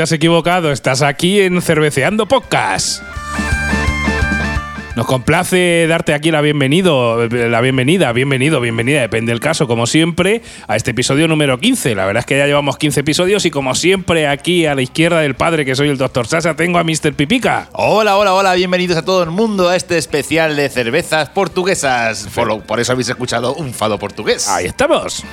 [0.00, 0.72] te has equivocado.
[0.72, 3.02] Estás aquí en Cerveceando Podcast.
[4.96, 10.40] Nos complace darte aquí la bienvenido, la bienvenida, bienvenido, bienvenida, depende del caso, como siempre,
[10.66, 11.94] a este episodio número 15.
[11.94, 15.20] La verdad es que ya llevamos 15 episodios y como siempre aquí a la izquierda
[15.20, 17.12] del padre, que soy el doctor Sasa, tengo a Mr.
[17.12, 17.68] Pipica.
[17.72, 22.26] Hola, hola, hola, bienvenidos a todo el mundo a este especial de cervezas portuguesas.
[22.34, 24.48] Por, lo- por eso habéis escuchado un fado portugués.
[24.48, 25.24] Ahí estamos.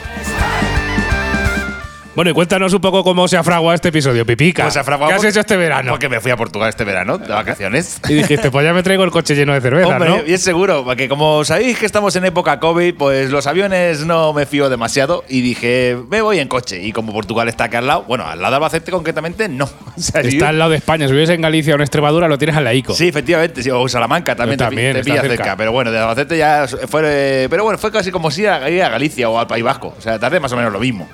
[2.18, 4.64] Bueno, y cuéntanos un poco cómo se ha fraguado este episodio, Pipica.
[4.64, 5.92] Pues se ha fraguado ¿Qué has hecho este verano?
[5.92, 8.02] Porque me fui a Portugal este verano, de vacaciones.
[8.10, 10.24] Y dijiste, pues ya me traigo el coche lleno de cerveza, Hombre, ¿no?
[10.24, 14.48] bien seguro, porque como sabéis que estamos en época COVID, pues los aviones no me
[14.48, 16.82] fío demasiado y dije, me voy en coche.
[16.82, 19.66] Y como Portugal está aquí al lado, bueno, al lado de Albacete concretamente, no.
[19.96, 21.06] O sea, Está al lado de España.
[21.08, 22.96] Si vives en Galicia o en Extremadura, lo tienes al laico.
[22.96, 25.36] Sí, efectivamente, sí, o Salamanca también, te- también te, pilla cerca.
[25.38, 25.56] cerca.
[25.56, 27.46] Pero bueno, de Albacete ya fue.
[27.48, 29.94] Pero bueno, fue casi como si ir a Galicia o al País Vasco.
[29.96, 31.08] O sea, tarde más o menos lo mismo.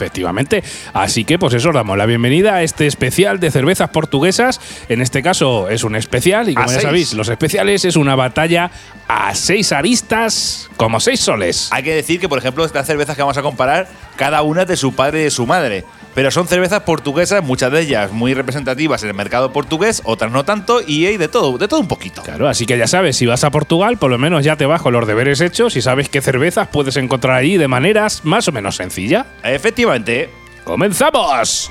[0.00, 0.64] Efectivamente.
[0.94, 4.58] Así que, pues eso, os damos la bienvenida a este especial de cervezas portuguesas.
[4.88, 6.82] En este caso es un especial y como A ya seis.
[6.82, 8.70] sabéis, los especiales es una batalla
[9.08, 11.68] a seis aristas como seis soles.
[11.72, 14.68] Hay que decir que, por ejemplo, estas cervezas que vamos a comparar, cada una es
[14.68, 15.84] de su padre y de su madre.
[16.14, 20.44] Pero son cervezas portuguesas, muchas de ellas muy representativas en el mercado portugués, otras no
[20.44, 22.22] tanto, y hay de todo, de todo un poquito.
[22.22, 24.82] Claro, así que ya sabes, si vas a Portugal, por lo menos ya te vas
[24.82, 28.52] con los deberes hechos y sabes qué cervezas puedes encontrar allí de maneras más o
[28.52, 29.26] menos sencilla.
[29.42, 30.30] Efectivamente.
[30.64, 31.70] ¡Comenzamos!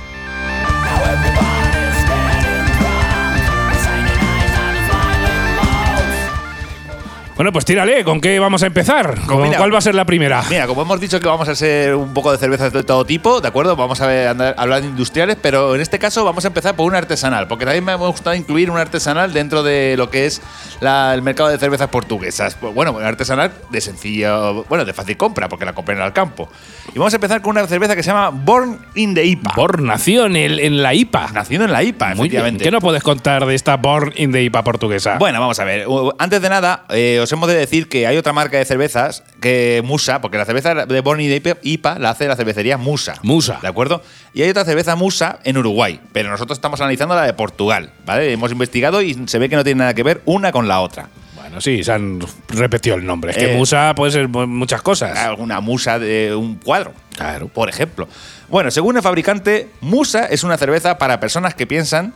[7.39, 9.17] Bueno, pues tírale, ¿con qué vamos a empezar?
[9.25, 10.43] ¿Con mira, ¿Cuál va a ser la primera?
[10.49, 13.39] Mira, como hemos dicho que vamos a hacer un poco de cervezas de todo tipo,
[13.39, 13.77] ¿de acuerdo?
[13.77, 16.85] Vamos a ver- andar- hablar de industriales, pero en este caso vamos a empezar por
[16.85, 20.41] una artesanal, porque también me ha gustado incluir una artesanal dentro de lo que es
[20.81, 22.57] la- el mercado de cervezas portuguesas.
[22.59, 26.11] Pues, Bueno, una artesanal de sencillo, bueno, de fácil compra, porque la compré en el
[26.11, 26.49] campo.
[26.93, 29.53] Y vamos a empezar con una cerveza que se llama Born in the IPA.
[29.55, 31.29] Born nació en, el- en la IPA.
[31.31, 32.25] Nacido en la IPA, Muy bien.
[32.25, 32.63] efectivamente.
[32.65, 35.15] ¿Qué no puedes contar de esta Born in the IPA portuguesa?
[35.17, 35.87] Bueno, vamos a ver.
[35.87, 39.23] Uh, Antes de nada, eh, os hemos de decir que hay otra marca de cervezas
[39.41, 43.15] que Musa, porque la cerveza de Born y de IPA la hace la cervecería Musa.
[43.23, 43.59] Musa.
[43.61, 44.01] ¿De acuerdo?
[44.33, 48.31] Y hay otra cerveza Musa en Uruguay, pero nosotros estamos analizando la de Portugal, ¿vale?
[48.31, 51.09] Hemos investigado y se ve que no tiene nada que ver una con la otra.
[51.35, 52.19] Bueno, sí, se han
[52.49, 53.31] repetido el nombre.
[53.31, 55.17] Es que Eh, Musa puede ser mu- muchas cosas.
[55.17, 56.93] Alguna Musa de un cuadro.
[57.15, 57.47] Claro.
[57.47, 58.07] Por ejemplo.
[58.49, 62.13] Bueno, según el fabricante, Musa es una cerveza para personas que piensan.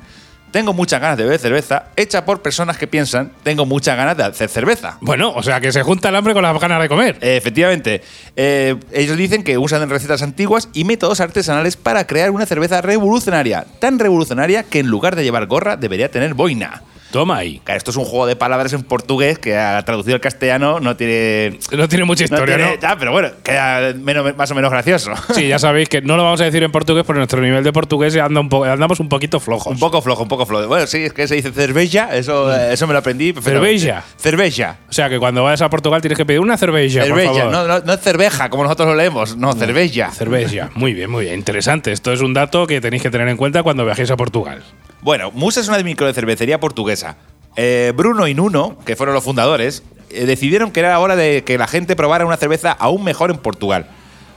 [0.54, 4.24] Tengo muchas ganas de beber cerveza, hecha por personas que piensan, tengo muchas ganas de
[4.24, 5.00] hacer cerveza.
[5.02, 7.18] Bueno, o sea que se junta el hambre con las ganas de comer.
[7.22, 8.04] Eh, Efectivamente,
[8.36, 13.66] Eh, ellos dicen que usan recetas antiguas y métodos artesanales para crear una cerveza revolucionaria,
[13.80, 16.84] tan revolucionaria que en lugar de llevar gorra debería tener boina.
[17.14, 17.62] Toma ahí.
[17.64, 20.96] Claro, Esto es un juego de palabras en portugués que a traducido al castellano no
[20.98, 21.60] tiene...
[21.72, 22.66] No tiene mucha historia, ¿no?
[22.80, 25.12] tiene- pero bueno, queda menos- más o menos gracioso.
[25.36, 27.72] Sí, ya sabéis que no lo vamos a decir en portugués porque nuestro nivel de
[27.72, 29.72] portugués anda un po- andamos un poquito flojos.
[29.74, 30.68] Un poco flojo, un poco flojo.
[30.68, 33.32] Bueno, sí, es que se dice cerveza, eso, eh, eso me lo aprendí.
[33.34, 34.04] Cerveza.
[34.18, 34.78] Cerveza.
[34.90, 37.52] O sea que cuando vayas a Portugal tienes que pedir una por Cerveza, favor.
[37.52, 40.10] no, no, no es cerveja, como nosotros lo leemos, no, cerveza.
[40.12, 40.72] Cerveza.
[40.74, 41.36] Muy bien, muy bien.
[41.36, 41.92] Interesante.
[41.92, 44.64] Esto es un dato que tenéis que tener en cuenta cuando viajéis a Portugal.
[45.04, 47.18] Bueno, Musa es una microcervecería portuguesa.
[47.58, 51.58] Eh, Bruno y Nuno, que fueron los fundadores, eh, decidieron que era hora de que
[51.58, 53.88] la gente probara una cerveza aún mejor en Portugal.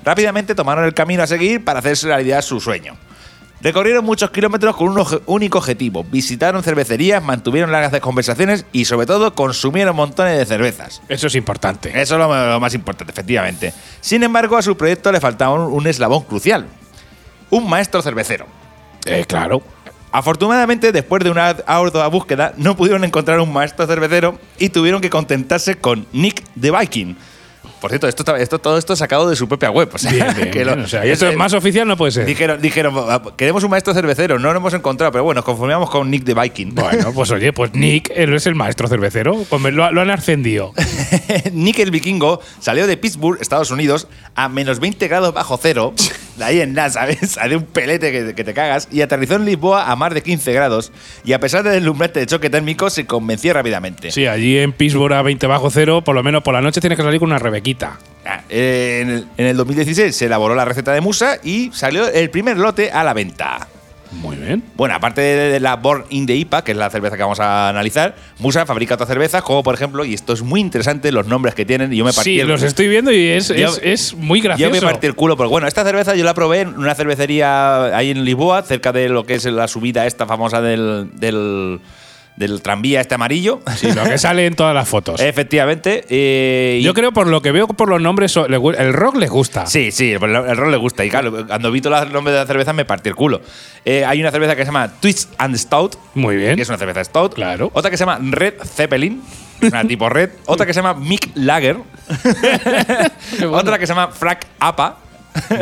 [0.05, 2.97] Rápidamente tomaron el camino a seguir para hacerse realidad su sueño.
[3.61, 6.03] Recorrieron muchos kilómetros con un único objetivo.
[6.03, 11.01] Visitaron cervecerías, mantuvieron largas conversaciones y sobre todo consumieron montones de cervezas.
[11.09, 11.91] Eso es importante.
[11.91, 13.73] Eso es lo, lo más importante, efectivamente.
[14.01, 16.67] Sin embargo, a su proyecto le faltaba un, un eslabón crucial.
[17.51, 18.47] Un maestro cervecero.
[19.07, 19.63] Eh, claro.
[20.13, 25.11] Afortunadamente, después de una ardua búsqueda, no pudieron encontrar un maestro cervecero y tuvieron que
[25.11, 27.17] contentarse con Nick the Viking.
[27.87, 29.89] Por cierto, esto, esto, todo esto es sacado de su propia web.
[29.93, 30.85] O sea, Bien, bien, que lo- bien.
[30.87, 32.27] O sea, esto es más oficial no puede ser.
[32.27, 32.95] Dijeron, dijeron,
[33.37, 36.35] queremos un maestro cervecero, no lo hemos encontrado, pero bueno, nos conformamos con Nick the
[36.35, 36.75] Viking.
[36.75, 39.37] Bueno, pues oye, pues Nick es el maestro cervecero.
[39.49, 40.73] Pues lo, lo han ascendido.
[41.53, 45.93] Nick el vikingo salió de Pittsburgh, Estados Unidos, a menos 20 grados bajo cero,
[46.37, 47.19] de ahí en nada, ¿sabes?
[47.31, 50.53] Salió un pelete que, que te cagas, y aterrizó en Lisboa a más de 15
[50.53, 50.93] grados,
[51.25, 54.11] y a pesar del deslumbrante de choque térmico, se convenció rápidamente.
[54.11, 56.97] Sí, allí en Pittsburgh a 20 bajo cero, por lo menos por la noche tienes
[56.97, 57.76] que salir con una rebequita.
[58.49, 62.31] Eh, En el, en el 2016 se elaboró la receta de Musa y salió el
[62.31, 63.69] primer lote a la venta.
[64.13, 64.63] Muy bien.
[64.77, 67.69] Bueno, aparte de la Born in the IPA, que es la cerveza que vamos a
[67.69, 71.55] analizar, Musa fabrica otras cervezas, como por ejemplo, y esto es muy interesante, los nombres
[71.57, 73.81] que tienen, y yo me partí Sí, el- los estoy viendo y es, Yo- es,
[73.83, 74.73] es muy Yo gracioso.
[74.73, 78.11] me partí el culo, porque bueno, esta cerveza yo la probé en una cervecería ahí
[78.13, 81.81] en Lisboa, cerca de lo que es la subida esta famosa del, del,
[82.37, 83.61] del tranvía este amarillo.
[83.77, 85.21] Sí, lo que sale en todas las fotos.
[85.21, 86.05] Efectivamente.
[86.09, 89.67] eh, y- Yo creo, por lo que veo por los nombres, el rock les gusta.
[89.67, 91.05] Sí, sí, el, el rol le gusta.
[91.05, 93.41] Y claro, cuando vi todos los nombres de la cerveza me partí el culo.
[93.85, 96.57] Eh, hay una cerveza que se llama Twist and Stout, Muy bien.
[96.57, 97.35] que es una cerveza Stout.
[97.35, 97.71] Claro.
[97.73, 99.23] Otra que se llama Red Zeppelin,
[99.63, 100.31] una tipo Red.
[100.47, 101.77] Otra que se llama Mick Lager.
[103.41, 103.53] bueno.
[103.57, 104.99] Otra que se llama Frack Apa,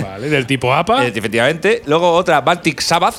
[0.03, 1.05] Vale, del tipo APA.
[1.06, 1.82] eh, efectivamente.
[1.87, 3.17] Luego otra Baltic Sabbath.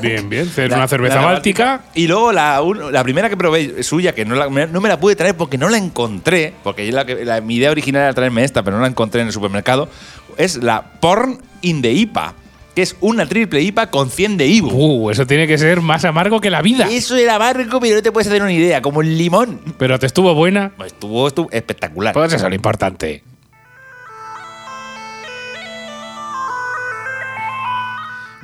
[0.00, 0.50] bien, bien.
[0.56, 1.82] Es una cerveza báltica.
[1.94, 4.88] Y luego la, un- la primera que probé suya, que no, la- me- no me
[4.88, 8.02] la pude traer porque no la encontré, porque yo la que- la- mi idea original
[8.02, 9.88] era traerme esta, pero no la encontré en el supermercado,
[10.36, 12.34] es la Porn in the IPA,
[12.74, 14.70] que es una triple IPA con 100 de Ibu.
[14.70, 16.86] Uh, eso tiene que ser más amargo que la vida.
[16.90, 19.60] Eso era barco, pero no te puedes hacer una idea, como el limón.
[19.78, 20.72] Pero te estuvo buena.
[20.84, 22.12] Estuvo, estuvo espectacular.
[22.12, 23.22] Pues eso es lo importante.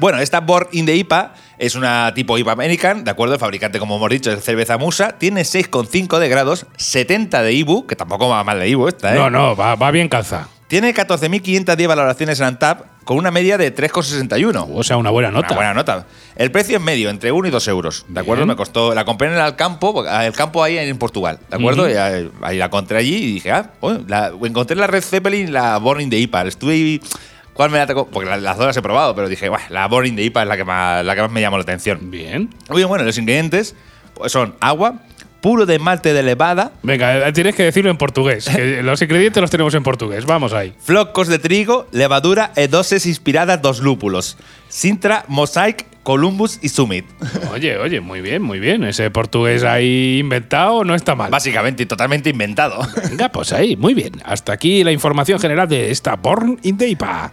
[0.02, 3.34] Bueno, esta Born in the IPA es una tipo IPA American, ¿de acuerdo?
[3.34, 5.12] El fabricante, como hemos dicho, es cerveza musa.
[5.16, 9.16] Tiene 6,5 de grados, 70 de IBU, que tampoco va mal de IBU esta, ¿eh?
[9.16, 10.48] No, no, va, va bien calza.
[10.66, 14.68] Tiene 14.510 valoraciones en Antap, con una media de 3,61.
[14.74, 15.48] O sea, una buena nota.
[15.48, 16.06] Una buena nota.
[16.34, 18.04] El precio es medio, entre 1 y 2 euros.
[18.08, 18.42] ¿De acuerdo?
[18.42, 18.48] Bien.
[18.48, 18.94] Me costó.
[18.94, 21.38] La compré en el campo, el campo ahí en Portugal.
[21.48, 21.88] ¿De acuerdo?
[21.88, 25.50] Y ahí, la encontré allí y dije, ah, bueno, la- encontré la Red Zeppelin y
[25.52, 26.46] la Born in the IPA.
[26.48, 27.00] Estuve ahí.
[27.54, 28.06] ¿Cuál me la tocó?
[28.08, 30.42] Porque la- las dos las he probado, pero dije, "Buah, la Born in the IPA
[30.42, 32.10] es la que más, la que más me llamó la atención.
[32.10, 32.48] Bien.
[32.68, 33.74] Muy bien, bueno, los ingredientes
[34.14, 35.00] pues son agua,
[35.40, 38.48] puro de malte de levada, Venga, eh, tienes que decirlo en portugués.
[38.48, 40.24] que los ingredientes los tenemos en portugués.
[40.24, 40.72] Vamos ahí.
[40.80, 44.36] flocos de trigo, levadura e doses inspiradas dos lúpulos.
[44.68, 47.04] Sintra, Mosaic, Columbus y Summit.
[47.52, 48.82] Oye, oye, muy bien, muy bien.
[48.84, 51.30] Ese portugués ahí inventado no está mal.
[51.30, 52.80] Básicamente y totalmente inventado.
[53.10, 54.12] Venga, pues ahí, muy bien.
[54.24, 57.32] Hasta aquí la información general de esta Born in the IPA.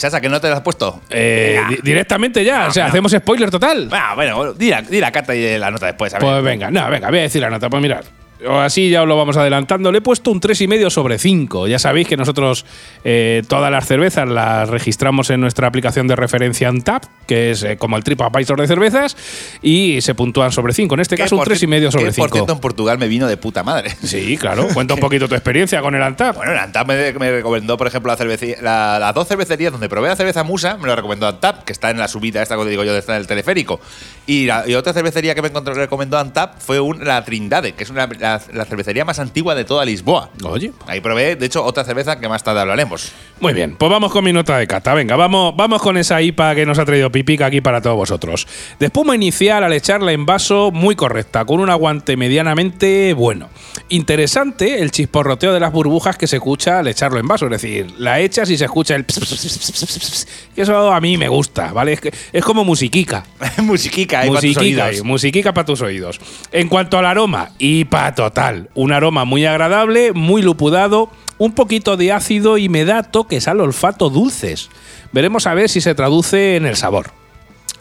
[0.00, 1.02] Sasa, que no te la has puesto?
[1.10, 2.88] Eh, di- directamente ya, o sea, no.
[2.88, 3.86] hacemos spoiler total.
[3.92, 6.14] Ah, bueno, di la, di la carta y la nota después.
[6.14, 6.26] a ver.
[6.26, 8.02] Pues venga, no, venga, voy a decir la nota, pues mirad.
[8.48, 9.92] Así ya os lo vamos adelantando.
[9.92, 11.66] Le he puesto un 3,5 sobre 5.
[11.68, 12.64] Ya sabéis que nosotros
[13.04, 17.76] eh, todas las cervezas las registramos en nuestra aplicación de referencia Antap, que es eh,
[17.76, 19.16] como el TripAdvisor de cervezas,
[19.62, 20.94] y se puntúan sobre 5.
[20.94, 22.28] En este Que, caso, un por 3,5 cier- sobre que, Por 5.
[22.32, 23.90] cierto, en Portugal me vino de puta madre.
[24.02, 24.68] Sí, claro.
[24.74, 26.36] Cuenta un poquito tu experiencia con el Antap.
[26.36, 30.08] Bueno, el Antap me, me recomendó, por ejemplo, la la- las dos cervecerías donde probé
[30.08, 32.84] la cerveza Musa, me lo recomendó Antap, que está en la subida esta, como digo
[32.84, 33.80] yo, está en el teleférico.
[34.26, 37.90] Y, la- y otra cervecería que me recomendó Antap fue un- la Trindade, que es
[37.90, 40.30] una, la, la cervecería más antigua de toda Lisboa.
[40.44, 43.12] Oye, Ahí probé, de hecho, otra cerveza que más tarde hablaremos.
[43.40, 44.94] Muy bien, pues vamos con mi nota de cata.
[44.94, 48.46] Venga, vamos, vamos con esa IPA que nos ha traído Pipica aquí para todos vosotros.
[48.78, 53.48] De espuma inicial al echarla en vaso, muy correcta, con un aguante medianamente bueno.
[53.92, 57.46] Interesante el chisporroteo de las burbujas que se escucha al echarlo en vaso.
[57.46, 59.04] Es decir, la echas y se escucha el.
[59.04, 61.94] ps, ps, ps, ps, ps, ps, ps, que eso a mí me gusta, ¿vale?
[61.94, 63.24] Es, que- es como musiquica.
[63.58, 66.20] Musiquica, ahí para tus Musiquica, para tus oídos.
[66.52, 68.70] En cuanto al aroma, IPA total.
[68.74, 73.60] Un aroma muy agradable, muy lupudado, un poquito de ácido y me da toques al
[73.60, 74.70] olfato dulces.
[75.10, 77.10] Veremos a ver si se traduce en el sabor.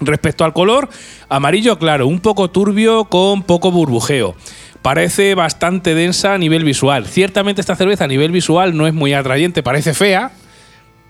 [0.01, 0.89] Respecto al color,
[1.27, 4.33] amarillo claro, un poco turbio con poco burbujeo.
[4.81, 7.05] Parece bastante densa a nivel visual.
[7.07, 10.31] Ciertamente esta cerveza a nivel visual no es muy atrayente, parece fea,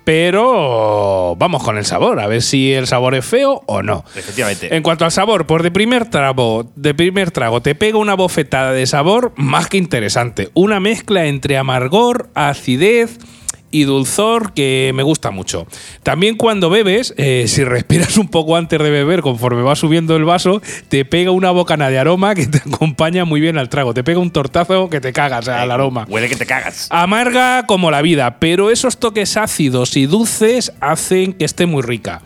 [0.03, 4.03] pero vamos con el sabor, a ver si el sabor es feo o no.
[4.15, 4.75] Efectivamente.
[4.75, 8.71] En cuanto al sabor, pues de primer trago, de primer trago te pega una bofetada
[8.71, 10.49] de sabor más que interesante.
[10.55, 13.19] Una mezcla entre amargor, acidez
[13.71, 15.67] y dulzor que me gusta mucho.
[16.03, 20.25] También cuando bebes, eh, si respiras un poco antes de beber, conforme va subiendo el
[20.25, 23.93] vaso, te pega una bocana de aroma que te acompaña muy bien al trago.
[23.93, 26.05] Te pega un tortazo que te cagas al aroma.
[26.09, 26.87] Huele que te cagas.
[26.89, 32.21] Amarga como la vida, pero esos toques ácidos y dulces hacen que esté muy rica.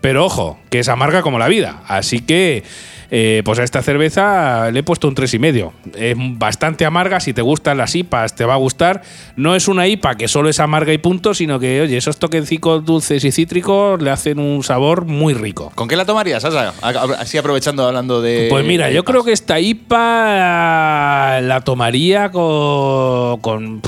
[0.00, 1.82] Pero ojo, que es amarga como la vida.
[1.88, 2.62] Así que,
[3.10, 5.70] eh, pues a esta cerveza le he puesto un 3,5.
[5.96, 7.20] Es bastante amarga.
[7.20, 9.02] Si te gustan las IPAs, te va a gustar.
[9.36, 12.84] No es una IPA que solo es amarga y punto, sino que, oye, esos toquecicos
[12.84, 15.72] dulces y cítricos le hacen un sabor muy rico.
[15.74, 16.72] ¿Con qué la tomarías, Sasa?
[17.18, 18.46] Así aprovechando hablando de.
[18.50, 23.82] Pues mira, yo creo que esta IPA la tomaría con, con,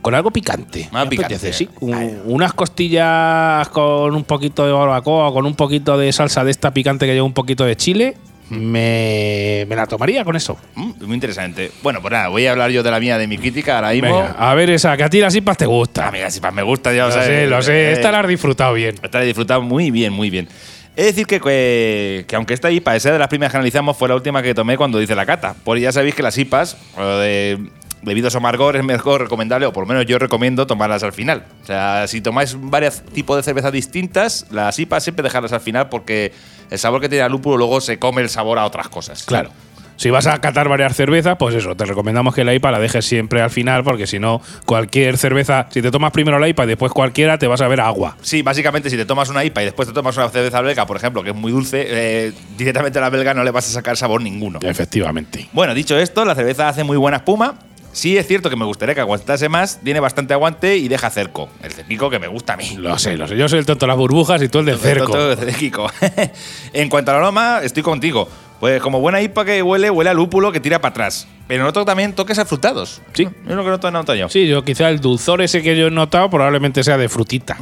[0.00, 0.88] con algo picante.
[0.92, 1.34] Más Me picante.
[1.36, 1.68] apetece, sí.
[1.80, 6.72] Un- unas costillas con un poquito de barbacoa, con un poquito de salsa de esta
[6.72, 8.16] picante que lleva un poquito de chile.
[8.52, 10.58] Me, me la tomaría con eso.
[10.74, 11.70] Mm, muy interesante.
[11.82, 14.08] Bueno, pues nada, voy a hablar yo de la mía, de mi crítica ahora mismo.
[14.22, 16.08] Venga, a ver esa, que a ti las IPAs te gusta.
[16.08, 17.26] Ah, mira, si más me gusta, ya lo sabes.
[17.26, 17.72] sé, lo sé.
[17.72, 18.94] Eh, Esta la has disfrutado bien.
[19.02, 20.48] Esta la he disfrutado muy bien, muy bien.
[20.94, 24.08] Es decir, que, que, que aunque esta IPA sea de las primeras que analizamos, fue
[24.08, 25.54] la última que tomé cuando hice la cata.
[25.64, 27.58] Porque ya sabéis que las IPAs, de,
[28.02, 31.12] debido a su amargor, es mejor recomendable, o por lo menos yo recomiendo tomarlas al
[31.14, 31.44] final.
[31.62, 35.88] O sea, si tomáis varios tipos de cervezas distintas, las IPAs siempre dejarlas al final
[35.88, 36.32] porque
[36.72, 39.24] el sabor que tiene el lúpulo luego se come el sabor a otras cosas.
[39.24, 39.50] Claro.
[39.96, 43.04] Si vas a catar varias cervezas, pues eso, te recomendamos que la IPA la dejes
[43.04, 46.66] siempre al final, porque si no, cualquier cerveza, si te tomas primero la IPA y
[46.68, 48.16] después cualquiera, te vas a ver agua.
[48.22, 50.96] Sí, básicamente si te tomas una IPA y después te tomas una cerveza belga, por
[50.96, 53.96] ejemplo, que es muy dulce, eh, directamente a la belga no le vas a sacar
[53.96, 54.58] sabor ninguno.
[54.62, 55.48] Efectivamente.
[55.52, 57.54] Bueno, dicho esto, la cerveza hace muy buena espuma.
[57.92, 61.48] Sí es cierto que me gustaría que aguantase más, tiene bastante aguante y deja cerco.
[61.62, 62.76] El cerquico que me gusta a mí.
[62.78, 63.36] Lo sé, lo sé.
[63.36, 65.12] Yo soy el tonto de las burbujas y tú el del cerco.
[65.12, 65.90] Todo cerquico.
[66.72, 68.28] en cuanto al aroma, estoy contigo.
[68.60, 71.26] Pues como buena IPA que huele, huele a lúpulo que tira para atrás.
[71.48, 73.02] Pero noto también toques afrutados.
[73.12, 73.24] Sí.
[73.24, 74.28] Es lo que noto, noto yo.
[74.28, 77.58] Sí, yo quizá el dulzor ese que yo he notado probablemente sea de frutita.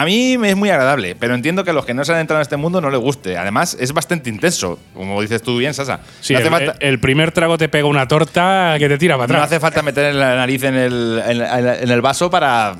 [0.00, 2.20] A mí me es muy agradable, pero entiendo que a los que no se han
[2.20, 3.36] entrado en este mundo no les guste.
[3.36, 6.00] Además, es bastante intenso, como dices tú bien, Sasa.
[6.20, 9.16] Sí, no, hace el, falta, el primer trago te pega una torta que te tira
[9.16, 9.46] para no atrás.
[9.50, 12.76] hace falta meter la nariz en el, en, en el vaso para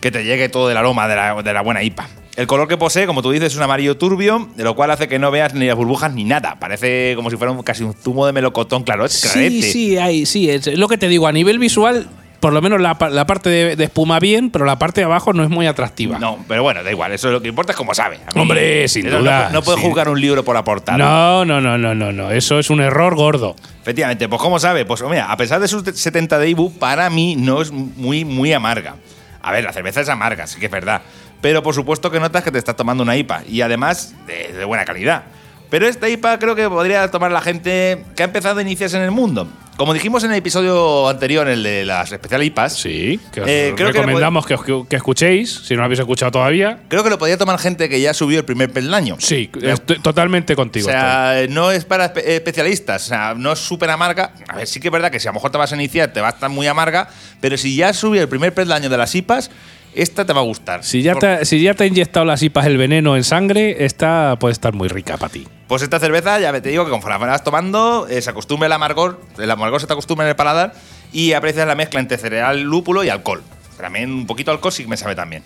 [0.00, 2.08] que te llegue todo el aroma de la, de la buena IPA.
[2.34, 5.06] El color que posee, como tú dices, es un amarillo turbio, de lo cual hace
[5.06, 6.56] que no veas ni las burbujas ni nada.
[6.58, 9.62] Parece como si fuera un- casi un zumo de melocotón, claro, es Sí, clarete.
[9.62, 12.08] sí, hay, sí, es lo que te digo, a nivel visual,
[12.42, 15.04] por lo menos la, pa- la parte de, de espuma bien, pero la parte de
[15.04, 16.18] abajo no es muy atractiva.
[16.18, 18.18] No, pero bueno, da igual, eso es lo que importa es cómo sabe.
[18.34, 19.86] Mí- Hombre, sin duda, No, no puedes sí.
[19.86, 20.98] juzgar un libro por aportar.
[20.98, 22.30] No, no, no, no, no, no.
[22.32, 23.54] Eso es un error gordo.
[23.80, 24.84] Efectivamente, pues ¿cómo sabe?
[24.84, 28.52] Pues mira, a pesar de sus 70 de IBU, para mí no es muy, muy
[28.52, 28.96] amarga.
[29.40, 31.02] A ver, la cerveza es amarga, sí que es verdad.
[31.40, 34.64] Pero por supuesto que notas que te estás tomando una IPA y además de, de
[34.64, 35.22] buena calidad.
[35.70, 39.04] Pero esta IPA creo que podría tomar la gente que ha empezado a iniciarse en
[39.04, 39.48] el mundo.
[39.76, 43.72] Como dijimos en el episodio anterior, el de las especial IPAs, Sí, que os Eh,
[43.74, 46.80] creo que recomendamos que, os- que escuchéis, si no lo habéis escuchado todavía.
[46.88, 49.16] creo que lo podría tomar gente que ya subió el primer peldaño.
[49.18, 50.88] Sí, estoy totalmente O contigo.
[50.88, 54.34] sea, no es para espe- especialistas, o sea, no es súper amarga.
[54.48, 56.12] A ver, sí que es verdad que si a lo mejor te vas a iniciar
[56.12, 57.08] te va a estar muy amarga,
[57.40, 59.50] pero si ya subido el primer peldaño de las IPAs,
[59.94, 60.84] esta te va a gustar.
[60.84, 64.36] Si ya, te, si ya te ha inyectado las IPAs el veneno en sangre, esta
[64.38, 65.46] puede estar muy rica para ti.
[65.68, 68.72] Pues esta cerveza, ya te digo que conforme la vas tomando, eh, se acostumbra el
[68.72, 70.74] amargor, el amargor se te acostumbra en el paladar
[71.12, 73.42] y aprecias la mezcla entre cereal, lúpulo y alcohol.
[73.78, 75.42] También un poquito de alcohol sí que me sabe también.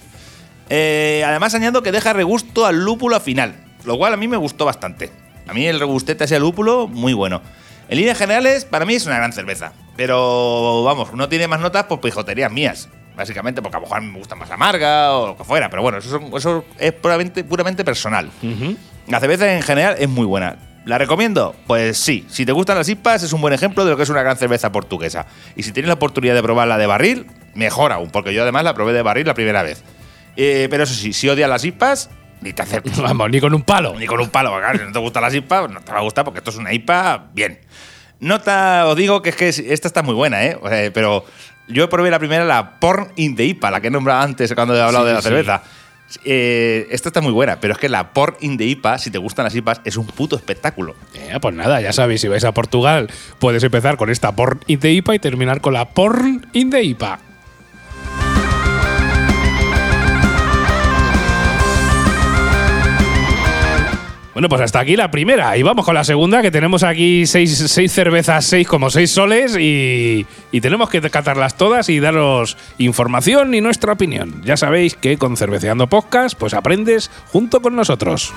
[0.69, 4.37] Eh, además añado que deja regusto al lúpulo al final, lo cual a mí me
[4.37, 5.11] gustó bastante.
[5.47, 7.41] A mí el regustete ese al lúpulo, muy bueno.
[7.89, 9.73] En líneas generales, para mí es una gran cerveza.
[9.97, 12.89] Pero vamos, no tiene más notas por pijoterías mías.
[13.17, 15.71] Básicamente porque a lo mejor me gusta más amarga o lo que fuera.
[15.71, 18.31] Pero bueno, eso, es puramente, puramente personal.
[19.09, 20.57] La cerveza en general es muy buena.
[20.85, 21.57] ¿La recomiendo?
[21.67, 22.25] Pues sí.
[22.29, 24.37] Si te gustan las IPAs, es un buen ejemplo de lo que es una gran
[24.37, 25.27] cerveza portuguesa.
[25.57, 28.75] Y si tienes la oportunidad de probarla de barril, mejor aún, porque yo además la
[28.75, 29.83] probé de barril la primera vez.
[30.37, 32.97] Eh, pero eso sí, si odias las IPAs, ni te acerques.
[33.03, 33.95] Vamos, ni con un palo.
[33.99, 36.03] Ni con un palo, claro, si no te gustan las IPA, no te va a
[36.03, 37.59] gustar porque esto es una IPA bien.
[38.21, 40.57] Nota, os digo que es que esta está muy buena, ¿eh?
[40.63, 41.25] O sea, pero
[41.69, 44.75] yo probé la primera, la Porn in the IPA, la que he nombrado antes cuando
[44.77, 45.29] he hablado Sí, de la sí.
[45.29, 45.63] cerveza.
[46.25, 49.19] Eh, esta está muy buena, pero es que la Porn in the IPA, si te
[49.19, 50.95] gustan las IPAs, es un puto espectáculo.
[51.15, 54.79] Eh, pues nada, ya sabéis, si vais a Portugal, puedes empezar con esta Porn in
[54.79, 57.19] the IPA y terminar con la Porn in the IPA.
[64.37, 65.57] Bueno, pues hasta aquí la primera.
[65.57, 69.57] Y vamos con la segunda, que tenemos aquí seis, seis cervezas, seis como seis soles,
[69.57, 74.43] y, y tenemos que catarlas todas y daros información y nuestra opinión.
[74.45, 78.35] Ya sabéis que con Cerveceando Podcast, pues aprendes junto con nosotros.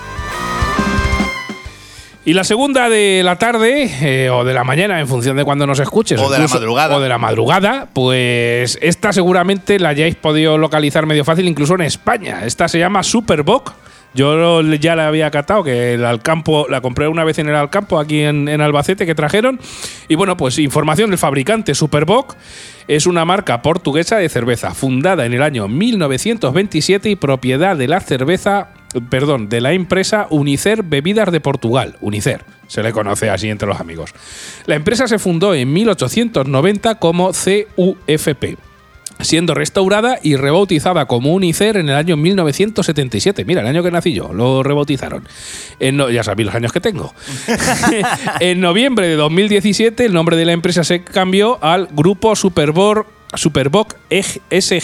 [2.24, 5.68] Y la segunda de la tarde eh, o de la mañana, en función de cuando
[5.68, 6.18] nos escuches.
[6.22, 6.96] O de la madrugada.
[6.96, 11.82] O de la madrugada, pues esta seguramente la hayáis podido localizar medio fácil, incluso en
[11.82, 12.46] España.
[12.46, 13.74] Esta se llama Superboc.
[14.14, 18.00] Yo ya la había catado, que el Alcampo, la compré una vez en el Alcampo,
[18.00, 19.60] aquí en, en Albacete, que trajeron.
[20.08, 22.36] Y bueno, pues información del fabricante Superboc.
[22.88, 28.00] Es una marca portuguesa de cerveza, fundada en el año 1927 y propiedad de la
[28.00, 28.70] cerveza,
[29.12, 31.98] perdón, de la empresa Unicer Bebidas de Portugal.
[32.02, 34.16] Unicer, se le conoce así entre los amigos.
[34.66, 38.69] La empresa se fundó en 1890 como CUFP
[39.22, 43.46] siendo restaurada y rebautizada como Unicer en el año 1977.
[43.46, 45.28] Mira, el año que nací yo, lo rebautizaron.
[45.80, 47.14] En ya sabéis los años que tengo.
[48.40, 53.19] en noviembre de 2017, el nombre de la empresa se cambió al Grupo Superbor.
[53.36, 54.76] Superboc SGPS-SA.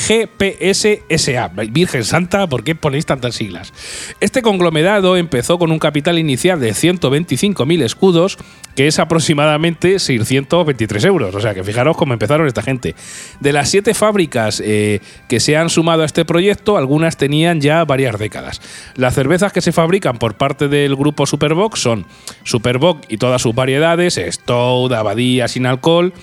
[1.71, 3.73] Virgen Santa, ¿por qué ponéis tantas siglas?
[4.19, 8.37] Este conglomerado empezó con un capital inicial de 125.000 escudos,
[8.75, 11.33] que es aproximadamente 623 euros.
[11.33, 12.95] O sea que fijaros cómo empezaron esta gente.
[13.39, 17.83] De las siete fábricas eh, que se han sumado a este proyecto, algunas tenían ya
[17.83, 18.61] varias décadas.
[18.95, 22.05] Las cervezas que se fabrican por parte del grupo Superboc son
[22.43, 26.13] Superboc y todas sus variedades, Stout, Abadía sin alcohol.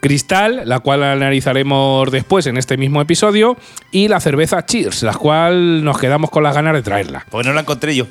[0.00, 3.56] Cristal, la cual analizaremos después en este mismo episodio,
[3.90, 7.26] y la cerveza Cheers, la cual nos quedamos con las ganas de traerla.
[7.30, 8.06] Porque no la encontré yo.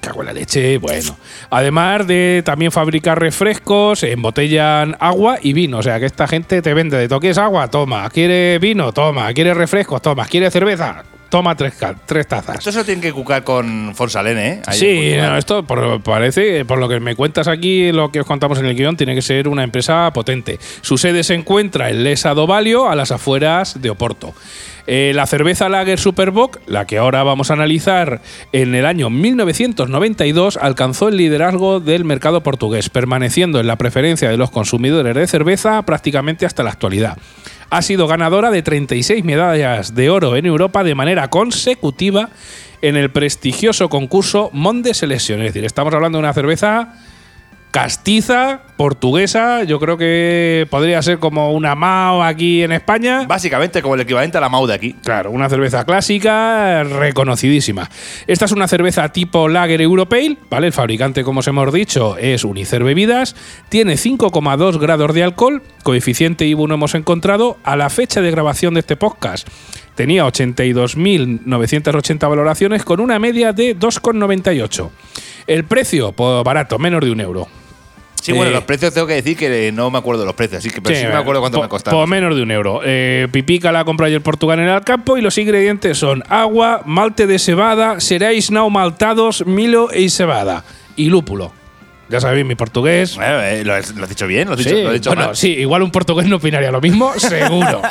[0.00, 1.16] Cago en la leche, bueno.
[1.50, 5.78] Además de también fabricar refrescos, embotellan agua y vino.
[5.78, 8.08] O sea que esta gente te vende de toques agua, toma.
[8.10, 8.92] ¿Quiere vino?
[8.92, 9.32] Toma.
[9.32, 10.02] ¿Quiere refrescos?
[10.02, 10.26] Toma.
[10.26, 11.04] ¿Quiere cerveza?
[11.28, 11.74] Toma tres,
[12.06, 12.58] tres tazas.
[12.58, 14.62] Esto se lo tienen que cucar con Fonsalene, ¿eh?
[14.66, 18.26] Ahí Sí, no, esto por- parece, por lo que me cuentas aquí, lo que os
[18.26, 20.58] contamos en el guion, tiene que ser una empresa potente.
[20.80, 24.32] Su sede se encuentra en Lesa do Valio, a las afueras de Oporto.
[24.86, 28.20] Eh, la cerveza Lager Superbock, la que ahora vamos a analizar
[28.52, 34.36] en el año 1992, alcanzó el liderazgo del mercado portugués, permaneciendo en la preferencia de
[34.36, 37.16] los consumidores de cerveza prácticamente hasta la actualidad.
[37.74, 42.30] Ha sido ganadora de 36 medallas de oro en Europa de manera consecutiva
[42.82, 45.40] en el prestigioso concurso Monde Selection.
[45.40, 46.94] Es decir, estamos hablando de una cerveza
[47.74, 49.64] castiza, portuguesa.
[49.64, 53.24] Yo creo que podría ser como una Mao aquí en España.
[53.26, 54.92] Básicamente como el equivalente a la Mau de aquí.
[55.02, 57.90] Claro, una cerveza clásica reconocidísima.
[58.28, 60.68] Esta es una cerveza tipo Lager Europale, ¿vale?
[60.68, 63.34] El fabricante, como os hemos dicho, es Unicer Bebidas.
[63.70, 67.56] Tiene 5,2 grados de alcohol, coeficiente IBU no hemos encontrado.
[67.64, 69.48] A la fecha de grabación de este podcast
[69.96, 74.90] tenía 82.980 valoraciones con una media de 2,98.
[75.48, 77.48] El precio, pues barato, menos de un euro.
[78.24, 80.70] Sí, bueno, los precios tengo que decir que no me acuerdo de los precios, así
[80.70, 82.00] que pero sí, me acuerdo cuánto po- me costaron.
[82.00, 82.80] Por menos de un euro.
[82.82, 86.80] Eh, pipica la compré yo en Portugal en el campo y los ingredientes son agua,
[86.86, 90.64] malte de cebada, seréis now maltados, milo y cebada.
[90.96, 91.52] Y lúpulo.
[92.08, 93.14] Ya sabéis, mi portugués.
[93.16, 95.10] Bueno, eh, lo, has, lo has dicho bien, lo has Sí, dicho, lo has dicho
[95.10, 95.36] bueno, mal.
[95.36, 97.82] sí, igual un portugués no opinaría lo mismo, seguro.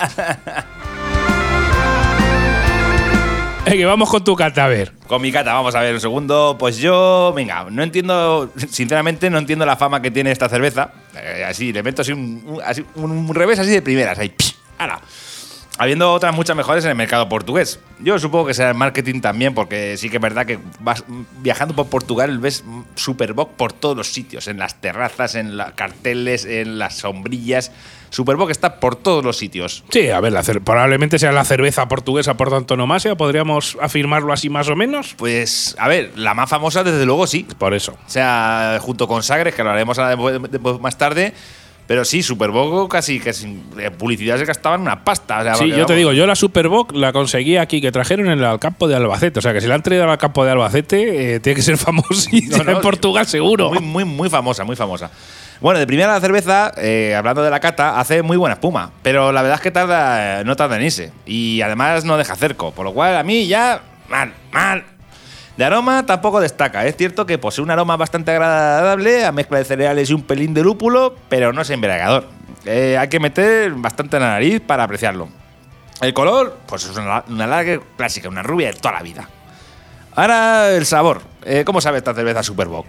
[3.73, 4.91] Que vamos con tu cata, a ver.
[5.08, 6.58] Con mi cata, vamos a ver un segundo.
[6.60, 10.91] Pues yo, venga, no entiendo, sinceramente, no entiendo la fama que tiene esta cerveza.
[11.15, 14.19] Eh, así, le meto así un, un- así un- revés así de primeras.
[14.19, 14.56] Ahí, ¡pish!
[14.78, 15.02] ¡Hala!
[15.80, 17.80] Habiendo otras muchas mejores en el mercado portugués.
[17.99, 21.04] Yo supongo que será el marketing también, porque sí que es verdad que vas
[21.39, 22.63] viajando por Portugal ves
[22.95, 27.71] Superboc por todos los sitios, en las terrazas, en los carteles, en las sombrillas.
[28.13, 29.84] Superboc está por todos los sitios.
[29.89, 34.69] Sí, a ver, la probablemente sea la cerveza portuguesa por antonomasia, podríamos afirmarlo así más
[34.69, 35.15] o menos.
[35.17, 37.47] Pues, a ver, la más famosa desde luego sí.
[37.58, 37.93] Por eso.
[37.93, 41.34] O sea, junto con Sagres, que después más tarde.
[41.88, 43.63] Pero sí, Superboc casi que sin
[43.97, 45.39] publicidad se gastaban una pasta.
[45.39, 48.43] o sea, Sí, yo te digo, yo la Superboc la conseguí aquí, que trajeron en
[48.43, 49.39] el campo de Albacete.
[49.39, 51.78] O sea, que si la han traído al campo de Albacete, eh, tiene que ser
[51.80, 53.69] famosísima No, no, en Portugal, seguro.
[53.69, 55.10] Muy, muy, muy famosa, muy famosa.
[55.63, 58.91] Bueno, de primera la cerveza, eh, hablando de la cata, hace muy buena espuma.
[59.02, 61.13] Pero la verdad es que tarda, eh, no tarda en irse.
[61.26, 62.73] Y además no deja cerco.
[62.73, 64.84] Por lo cual, a mí ya, mal, mal.
[65.56, 66.86] De aroma tampoco destaca.
[66.86, 70.54] Es cierto que posee un aroma bastante agradable, a mezcla de cereales y un pelín
[70.54, 72.28] de lúpulo, pero no es embriagador.
[72.65, 75.30] Eh, hay que meter bastante en la nariz para apreciarlo.
[76.02, 79.30] El color, pues es una, lager clásica, una rubia de toda la vida.
[80.13, 81.21] Ahora el sabor.
[81.63, 82.86] ¿Cómo sabe esta cerveza Superboc?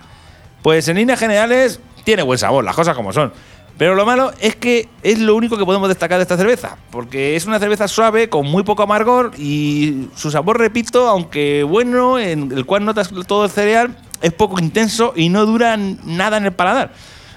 [0.60, 3.32] Pues en líneas generales tiene buen sabor, las cosas como son.
[3.76, 7.34] Pero lo malo es que es lo único que podemos destacar de esta cerveza, porque
[7.34, 12.52] es una cerveza suave, con muy poco amargor y su sabor, repito, aunque bueno, en
[12.52, 16.52] el cual notas todo el cereal, es poco intenso y no dura nada en el
[16.52, 16.92] paladar.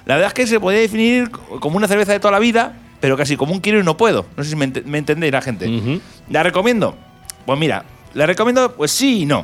[0.05, 3.17] La verdad es que se podría definir como una cerveza de toda la vida, pero
[3.17, 4.25] casi como un quiero y no puedo.
[4.37, 5.65] No sé si me, ent- me entendéis la gente.
[6.29, 6.95] ¿La recomiendo?
[7.47, 9.43] Pues mira, la recomiendo pues sí y no.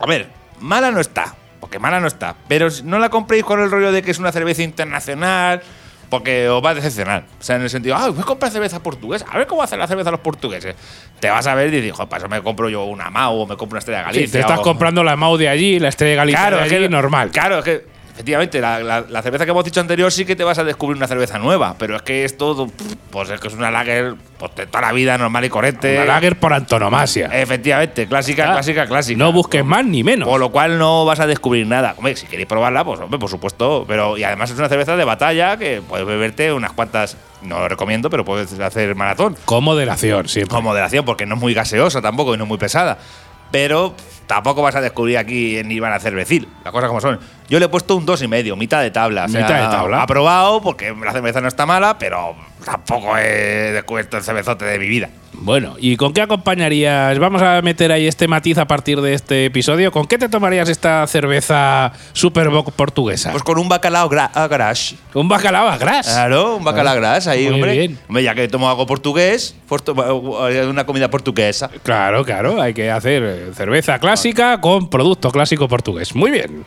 [0.00, 1.34] A ver, mala no está,
[1.64, 2.34] porque mala no está.
[2.46, 5.62] Pero no la compréis con el rollo de que es una cerveza internacional,
[6.10, 7.24] porque os va a decepcionar.
[7.40, 9.78] O sea, en el sentido, ah, voy a comprar cerveza portuguesa, a ver cómo hacen
[9.78, 10.76] la cerveza los portugueses.
[11.20, 13.56] Te vas a ver y dices, para eso me compro yo una Mau o me
[13.56, 14.26] compro una estrella de Galicia.
[14.26, 16.66] Sí, te estás o- comprando la Mau de allí, la Estrella de Galicia Claro, de
[16.66, 17.30] es allí, que, normal.
[17.30, 20.44] Claro, es que efectivamente la, la- la cerveza que hemos dicho anterior sí que te
[20.44, 22.70] vas a descubrir una cerveza nueva, pero es que esto,
[23.10, 25.96] pues es que es una lager pues, de toda la vida normal y corriente.
[25.96, 27.26] Una lager por antonomasia.
[27.32, 29.18] Efectivamente, clásica, clásica, clásica.
[29.18, 30.28] No busques más ni menos.
[30.28, 31.94] Por lo cual no vas a descubrir nada.
[31.96, 33.84] Hombre, si queréis probarla, pues hombre, por supuesto.
[33.86, 37.16] Pero, y además es una cerveza de batalla que puedes beberte unas cuantas.
[37.42, 39.36] No lo recomiendo, pero puedes hacer maratón.
[39.44, 40.54] Con moderación, siempre.
[40.54, 42.96] Con moderación, porque no es muy gaseosa tampoco y no es muy pesada.
[43.50, 43.94] Pero
[44.26, 46.48] tampoco vas a descubrir aquí en Ivana Cervecil.
[46.64, 47.18] Las cosas como son.
[47.48, 49.26] Yo le he puesto un dos y medio, mitad de tabla.
[49.26, 50.02] O sea, Mitad de tabla.
[50.02, 52.34] Aprobado, porque la cerveza no está mala, pero
[52.64, 55.10] tampoco he descubierto el cervezote de mi vida.
[55.36, 57.18] Bueno, ¿y con qué acompañarías?
[57.18, 59.90] Vamos a meter ahí este matiz a partir de este episodio.
[59.92, 63.30] ¿Con qué te tomarías esta cerveza Superboc portuguesa?
[63.32, 64.94] Pues con un bacalao gra- a gras.
[65.12, 66.06] un bacalao a gras.
[66.06, 67.72] Claro, un bacalao gras ahí, Muy hombre.
[67.72, 67.98] bien.
[68.08, 71.68] Hombre, ya que tomo algo portugués, portu- una comida portuguesa.
[71.82, 73.98] Claro, claro, hay que hacer eh, cerveza
[74.60, 76.14] con producto clásico portugués.
[76.14, 76.64] Muy bien.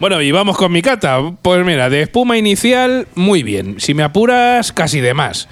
[0.00, 1.20] Bueno, y vamos con mi cata.
[1.42, 3.76] Pues mira, de espuma inicial, muy bien.
[3.78, 5.48] Si me apuras, casi de más.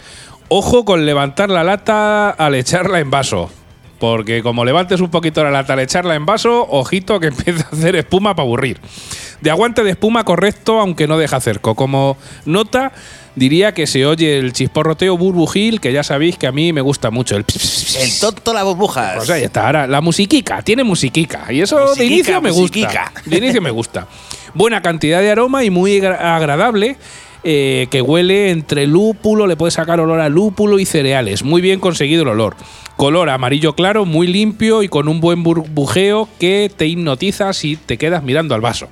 [0.49, 3.49] Ojo con levantar la lata al echarla en vaso.
[4.01, 7.77] Porque como levantes un poquito la lata al echarla en vaso, ojito que empieza a
[7.77, 8.81] hacer espuma para aburrir.
[9.44, 11.74] De aguante de espuma correcto, aunque no deja cerco.
[11.76, 12.92] Como nota,
[13.37, 17.11] diría que se oye el chisporroteo burbujil, que ya sabéis que a mí me gusta
[17.11, 17.37] mucho.
[17.37, 17.44] El,
[18.00, 19.16] El tonto la burbujas.
[19.16, 21.52] pues ahí está, ahora la musiquica, tiene musiquica.
[21.52, 23.12] Y eso de inicio me musiquica.
[23.14, 23.30] gusta.
[23.30, 24.09] De inicio me gusta.
[24.54, 26.96] Buena cantidad de aroma y muy agra- agradable.
[27.46, 31.42] eh, que huele entre lúpulo, le puede sacar olor a lúpulo y cereales.
[31.42, 32.57] Muy bien conseguido el olor.
[32.96, 37.98] Color amarillo claro, muy limpio y con un buen burbujeo que te hipnotiza si te
[37.98, 38.88] quedas mirando al vaso.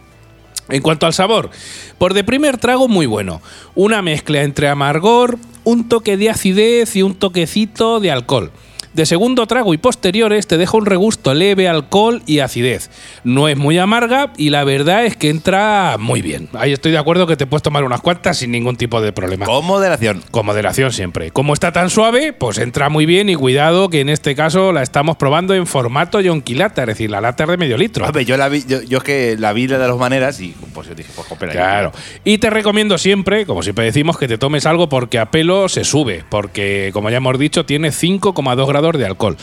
[0.72, 1.50] En cuanto al sabor,
[1.98, 3.42] por de primer trago muy bueno.
[3.74, 8.50] Una mezcla entre amargor, un toque de acidez y un toquecito de alcohol.
[8.94, 12.90] De segundo trago y posteriores te deja un regusto leve, alcohol y acidez.
[13.24, 16.50] No es muy amarga y la verdad es que entra muy bien.
[16.52, 19.46] Ahí estoy de acuerdo que te puedes tomar unas cuantas sin ningún tipo de problema.
[19.46, 20.22] Con moderación.
[20.31, 21.31] Con moderación siempre.
[21.31, 24.83] Como está tan suave, pues entra muy bien y cuidado que en este caso la
[24.83, 28.05] estamos probando en formato yonquilata, es decir, la lata de medio litro.
[28.05, 30.88] Hombre, yo, la vi, yo, yo es que la vi de las maneras y pues
[30.88, 31.52] yo dije, pues cómprala.
[31.55, 31.92] Claro.
[32.24, 35.85] Y te recomiendo siempre, como siempre decimos, que te tomes algo porque a pelo se
[35.85, 39.37] sube, porque como ya hemos dicho, tiene 5,2 grados de alcohol.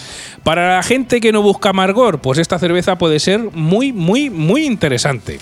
[0.44, 4.66] Para la gente que no busca amargor, pues esta cerveza puede ser muy, muy, muy
[4.66, 5.40] interesante.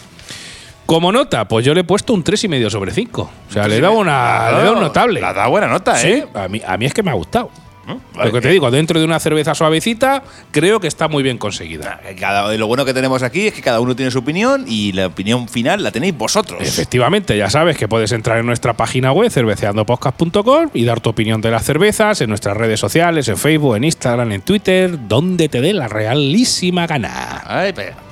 [0.86, 3.22] Como nota, pues yo le he puesto un 3,5 sobre 5.
[3.50, 5.20] O sea, le he dado una, le he dado un notable.
[5.20, 6.28] La da buena nota, Sí, ¿eh?
[6.34, 7.50] a mí, a mí es que me ha gustado.
[7.88, 12.02] Lo que te digo, dentro de una cerveza suavecita, creo que está muy bien conseguida.
[12.20, 15.08] Cada- lo bueno que tenemos aquí es que cada uno tiene su opinión y la
[15.08, 16.62] opinión final la tenéis vosotros.
[16.62, 21.42] Efectivamente, ya sabes que puedes entrar en nuestra página web cerveceandopodcast.com y dar tu opinión
[21.42, 25.62] de las cervezas en nuestras redes sociales, en Facebook, en Instagram, en Twitter, donde te
[25.62, 27.44] dé la realísima gana.
[27.46, 28.07] Ay, pero-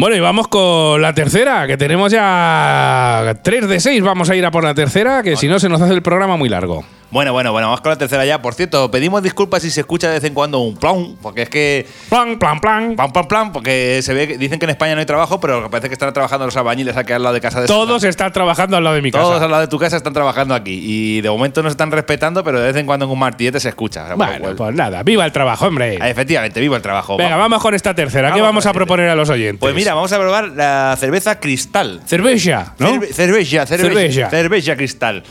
[0.00, 4.02] Bueno, y vamos con la tercera, que tenemos ya 3 de 6.
[4.02, 6.38] Vamos a ir a por la tercera, que si no se nos hace el programa
[6.38, 6.86] muy largo.
[7.10, 8.40] Bueno, bueno, bueno, vamos con la tercera ya.
[8.40, 11.48] Por cierto, pedimos disculpas si se escucha de vez en cuando un plom, porque es
[11.48, 11.84] que.
[12.08, 12.94] Plan, plan, plan.
[12.94, 15.68] Pam, pam, pam, porque se ve que dicen que en España no hay trabajo, pero
[15.68, 18.76] parece que están trabajando los albañiles aquí al lado de casa de Todos están trabajando
[18.76, 19.24] al lado de mi casa.
[19.24, 20.80] Todos al lado de tu casa están trabajando aquí.
[20.82, 23.58] Y de momento no se están respetando, pero de vez en cuando en un martillete
[23.58, 24.04] se escucha.
[24.04, 25.98] O sea, Bueno, pues- pues nada, viva el trabajo, hombre.
[26.00, 27.16] Ah, Efectivamente, vivo el trabajo.
[27.16, 28.32] Venga, vamos con esta tercera.
[28.32, 29.58] ¿Qué Vamos a proponer a los oyentes?
[29.60, 32.00] Pues mira, vamos a probar la cerveza cristal.
[32.06, 32.88] cerveza, ¿no?
[32.88, 34.30] Cerve- cerveza, cerveza, Cerveza.
[34.30, 35.22] cerveza cristal.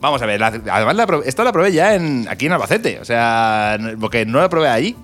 [0.00, 3.76] Vamos a ver, además la esta la probé ya en, aquí en Albacete, o sea,
[4.00, 4.94] porque no la probé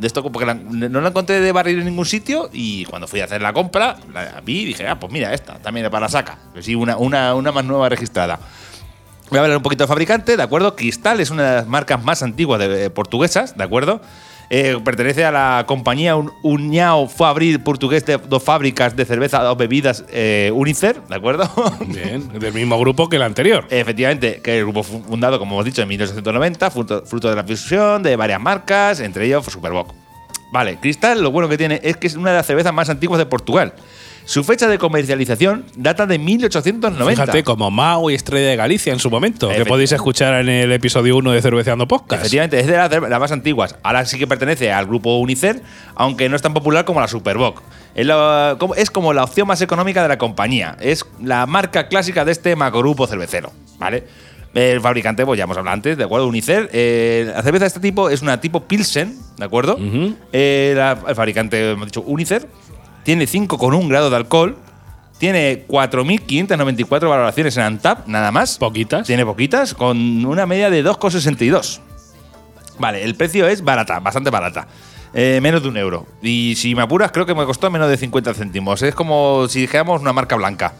[0.00, 3.42] esto porque no la encontré de barril en ningún sitio y cuando fui a hacer
[3.42, 6.64] la compra, la vi y dije, ah, pues mira, esta también para la saca, pues
[6.64, 8.38] sí, una, una, más nueva registrada.
[9.28, 10.76] Voy a hablar un poquito del fabricante, ¿de acuerdo?
[10.76, 14.02] Cristal es una de las marcas más antiguas de portuguesas, ¿de acuerdo?
[14.54, 19.56] Eh, pertenece a la compañía Un- União Fabril portugués de dos fábricas de cerveza o
[19.56, 21.48] bebidas eh, Unicer, ¿de acuerdo?
[21.86, 23.64] Bien, del mismo grupo que el anterior.
[23.70, 27.44] Efectivamente, que el grupo fu- fundado, como hemos dicho, en 1890, fruto, fruto de la
[27.44, 29.90] fusión de varias marcas, entre ellos Superboc.
[30.52, 33.18] Vale, Cristal lo bueno que tiene es que es una de las cervezas más antiguas
[33.18, 33.72] de Portugal.
[34.24, 37.10] Su fecha de comercialización data de 1890.
[37.22, 40.72] Fíjate, como Mau y Estrella de Galicia en su momento, que podéis escuchar en el
[40.72, 42.22] episodio 1 de Cerveceando Podcast.
[42.22, 43.76] Efectivamente, es de las, de las más antiguas.
[43.82, 45.62] Ahora sí que pertenece al grupo Unicer,
[45.96, 47.62] aunque no es tan popular como la Superboc.
[47.94, 50.76] Es, la- como- es como la opción más económica de la compañía.
[50.80, 53.52] Es la marca clásica de este macrogrupo cervecero.
[53.78, 54.04] ¿Vale?
[54.54, 56.26] El fabricante, pues ya hemos hablado antes, ¿de acuerdo?
[56.28, 56.68] Unicer.
[56.74, 59.78] eh, la cerveza de este tipo es una tipo Pilsen, ¿de acuerdo?
[60.32, 62.46] Eh, la- el fabricante, hemos dicho, Unicer.
[63.04, 64.56] Tiene 5,1 grado de alcohol.
[65.18, 68.58] Tiene 4.594 valoraciones en Antap, nada más.
[68.58, 69.06] Poquitas.
[69.06, 71.80] Tiene poquitas, con una media de 2,62.
[72.78, 74.66] Vale, el precio es barata, bastante barata.
[75.14, 76.06] Eh, menos de un euro.
[76.22, 78.82] Y si me apuras, creo que me costó menos de 50 céntimos.
[78.82, 80.72] Es como si dijéramos una marca blanca.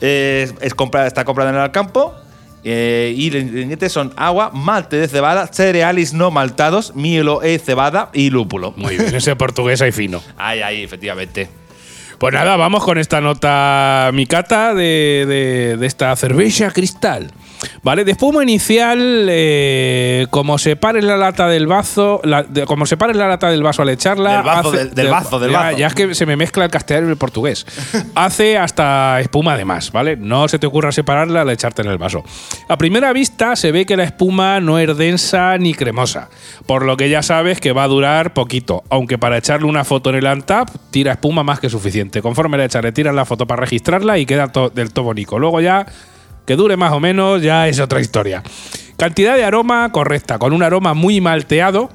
[0.00, 2.12] Es compra- está comprada en el campo.
[2.68, 8.10] Eh, y los ingredientes son agua, malte de cebada, cereales no maltados, mielo e cebada
[8.12, 8.74] y lúpulo.
[8.76, 10.20] Muy bien, ese portugués ahí fino.
[10.36, 11.48] Ahí, ahí, efectivamente.
[12.18, 17.30] Pues nada, vamos con esta nota micata de, de, de esta cerveza cristal.
[17.82, 18.04] ¿Vale?
[18.04, 23.28] De espuma inicial, eh, como separe la lata del vaso, la- de- como separe la
[23.28, 24.34] lata del vaso al echarla.
[24.36, 27.10] Del bazo, del- del bazo, del ya, es que se me mezcla el castellano y
[27.10, 27.66] el portugués.
[28.14, 30.16] hace hasta espuma de más, ¿vale?
[30.16, 32.24] No se te ocurra separarla al echarte en el vaso.
[32.68, 36.28] A primera vista se ve que la espuma no es densa ni cremosa,
[36.66, 40.10] por lo que ya sabes que va a durar poquito, aunque para echarle una foto
[40.10, 42.22] en el Antap tira espuma más que suficiente.
[42.22, 45.38] Conforme la echas, le tiras la foto para registrarla y queda to- del todo bonito.
[45.38, 45.86] Luego ya,
[46.46, 48.42] que dure más o menos, ya es otra historia.
[48.96, 51.90] Cantidad de aroma correcta, con un aroma muy malteado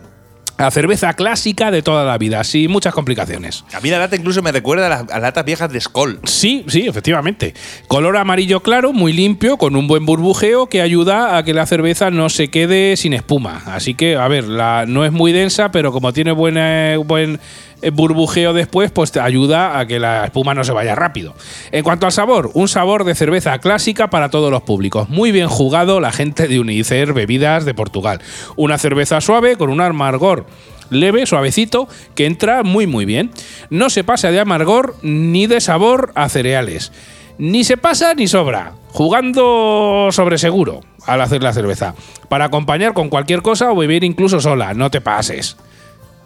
[0.58, 3.66] La cerveza clásica de toda la vida, sin muchas complicaciones.
[3.74, 6.20] A mí la lata incluso me recuerda a las, a latas viejas de Skoll.
[6.26, 7.56] Sí, sí, efectivamente.
[7.88, 12.12] Color amarillo claro, muy limpio, con un buen burbujeo que ayuda a que la cerveza
[12.12, 13.64] no se quede sin espuma.
[13.66, 17.40] Así que, a ver, la, no es muy densa, pero como tiene buena, buen
[17.90, 21.34] burbujeo después, pues te ayuda a que la espuma no se vaya rápido.
[21.72, 25.10] En cuanto al sabor, un sabor de cerveza clásica para todos los públicos.
[25.10, 28.22] Muy bien jugado la gente de Unicer Bebidas de Portugal.
[28.56, 30.46] Una cerveza suave con un amargor
[30.92, 33.32] leve, suavecito, que entra muy muy bien.
[33.70, 36.92] No se pasa de amargor ni de sabor a cereales.
[37.38, 41.96] Ni se pasa ni sobra, jugando sobre seguro al hacer la cerveza.
[42.30, 45.58] Para acompañar con cualquier cosa o beber incluso sola, no te pases.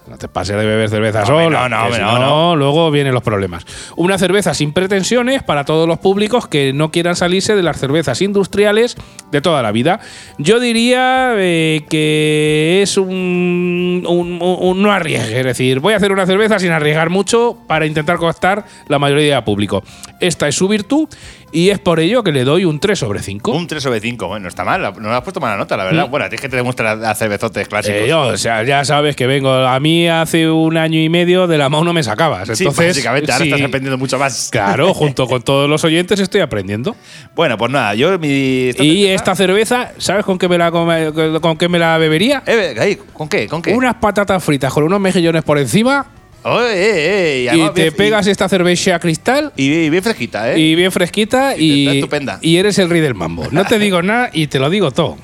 [0.08, 1.68] No te pases de beber cerveza No, sola.
[1.68, 3.66] no, no, no, no, luego vienen los problemas.
[3.96, 8.22] Una cerveza sin pretensiones para todos los públicos que no quieran salirse de las cervezas
[8.22, 8.96] industriales
[9.32, 10.00] de toda la vida.
[10.38, 15.40] Yo diría eh, que es un, un- un- un no arriesgue.
[15.40, 19.36] Es decir, voy a hacer una cerveza sin arriesgar mucho para intentar captar la mayoría
[19.36, 19.84] del público.
[20.20, 21.10] Esta es su virtud
[21.56, 23.52] y es por ello que le doy un 3 sobre 5.
[23.52, 24.28] Un 3 sobre 5.
[24.28, 24.82] Bueno, no está mal.
[24.82, 26.08] No le has puesto mala nota, la verdad.
[26.08, 26.12] Mm.
[26.12, 28.02] Bueno, a ti es que te demuestra las cervezotes clásicos.
[28.02, 29.50] Eh, yo, o sea, ya sabes que vengo.
[29.52, 32.48] A mí hace un año y medio de la mano no me sacabas.
[32.58, 33.32] sí, Entonces, básicamente.
[33.32, 34.50] Ahora sí, estás aprendiendo mucho más.
[34.52, 36.96] Claro, junto con todos los oyentes estoy aprendiendo.
[37.36, 38.72] Bueno, pues nada, yo mi.
[38.80, 42.44] Y esta cerveza, ¿sabes con qué me la, come- con qué me la bebería?
[42.46, 43.48] Eh, ¿Con qué?
[43.48, 43.74] ¿Con qué?
[43.74, 46.06] Unas patatas fritas con unos mejillones por encima
[46.48, 50.60] Oh, eh, eh, y te bien- pegas esta cerveza cristal Y, y bien fresquita, ¿eh?
[50.60, 52.38] y bien fresquita y, estupenda.
[52.40, 53.48] y eres el rey del mambo.
[53.52, 55.18] No te digo nada y te lo digo todo.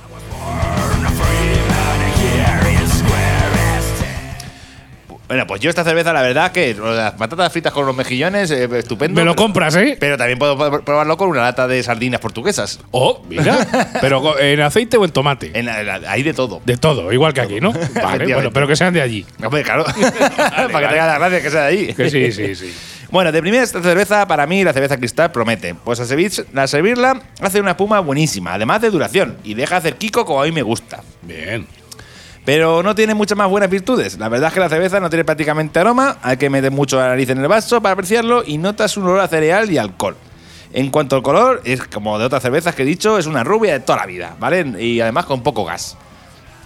[5.31, 8.67] Bueno, pues yo esta cerveza, la verdad, que las patatas fritas con los mejillones, eh,
[8.77, 9.15] estupendo.
[9.17, 9.95] Me lo pero- compras, ¿eh?
[9.97, 12.81] Pero también puedo pro- probarlo con una lata de sardinas portuguesas.
[12.91, 13.65] Oh, mira.
[14.01, 15.51] Pero en aceite o en tomate.
[15.57, 16.61] En hay de todo.
[16.65, 17.71] De todo, igual que aquí, ¿no?
[18.03, 19.25] Vale, bueno, pero que sean de allí.
[19.41, 19.85] Hombre, claro.
[20.35, 20.87] Para que vale.
[20.89, 21.93] tenga la gracia que sea de ahí.
[21.93, 22.75] Que sí, sí, sí.
[23.09, 25.75] Bueno, de primera esta cerveza, para mí, la cerveza cristal promete.
[25.75, 29.95] Pues a, servir- a servirla hace una espuma buenísima, además de duración, y deja hacer
[29.95, 31.01] Kiko como a mí me gusta.
[31.21, 31.65] Bien.
[32.43, 34.17] Pero no tiene muchas más buenas virtudes.
[34.17, 37.09] La verdad es que la cerveza no tiene prácticamente aroma, hay que meter mucho la
[37.09, 40.15] nariz en el vaso para apreciarlo y notas un olor a cereal y alcohol.
[40.73, 43.73] En cuanto al color, es como de otras cervezas que he dicho, es una rubia
[43.73, 44.65] de toda la vida, ¿vale?
[44.79, 45.97] Y además con poco gas.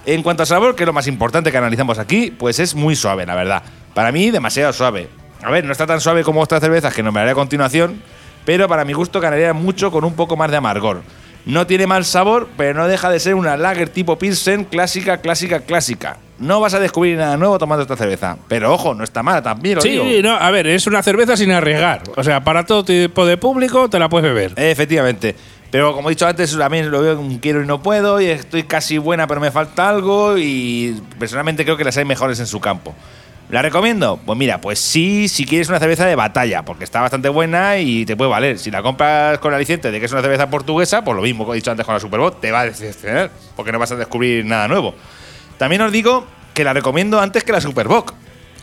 [0.06, 2.96] En cuanto al sabor, que es lo más importante que analizamos aquí, pues es muy
[2.96, 3.64] suave, la verdad.
[3.96, 5.10] Para mí, demasiado suave.
[5.42, 8.02] A ver, no está tan suave como otras cervezas que nombraré a continuación,
[8.46, 11.02] pero para mi gusto ganaría mucho con un poco más de amargor.
[11.45, 15.60] No tiene mal sabor, pero no deja de ser una lager tipo Pilsen clásica, clásica,
[15.60, 16.17] clásica.
[16.39, 18.38] No vas a descubrir nada nuevo tomando esta cerveza.
[18.47, 20.05] Pero ojo, no está mala también, lo Sí, digo.
[20.23, 22.01] no, a ver, es una cerveza sin arriesgar.
[22.15, 24.53] O sea, para todo tipo de público te la puedes beber.
[24.58, 25.36] Efectivamente.
[25.71, 28.63] Pero como he dicho antes, también lo veo un quiero y no puedo, y estoy
[28.63, 32.60] casi buena, pero me falta algo, y personalmente creo que las hay mejores en su
[32.60, 32.95] campo.
[33.49, 34.19] ¿La recomiendo?
[34.25, 38.03] Pues mira, pues sí, si quieres una cerveza de batalla, porque está bastante buena y
[38.05, 38.58] te puede valer.
[38.58, 41.51] Si la compras con aliciente de que es una cerveza portuguesa, pues lo mismo que
[41.51, 44.43] he dicho antes con la Superbot, te va a decepcionar, porque no vas a descubrir
[44.45, 44.95] nada nuevo.
[45.60, 48.13] También os digo que la recomiendo antes que la Superboc.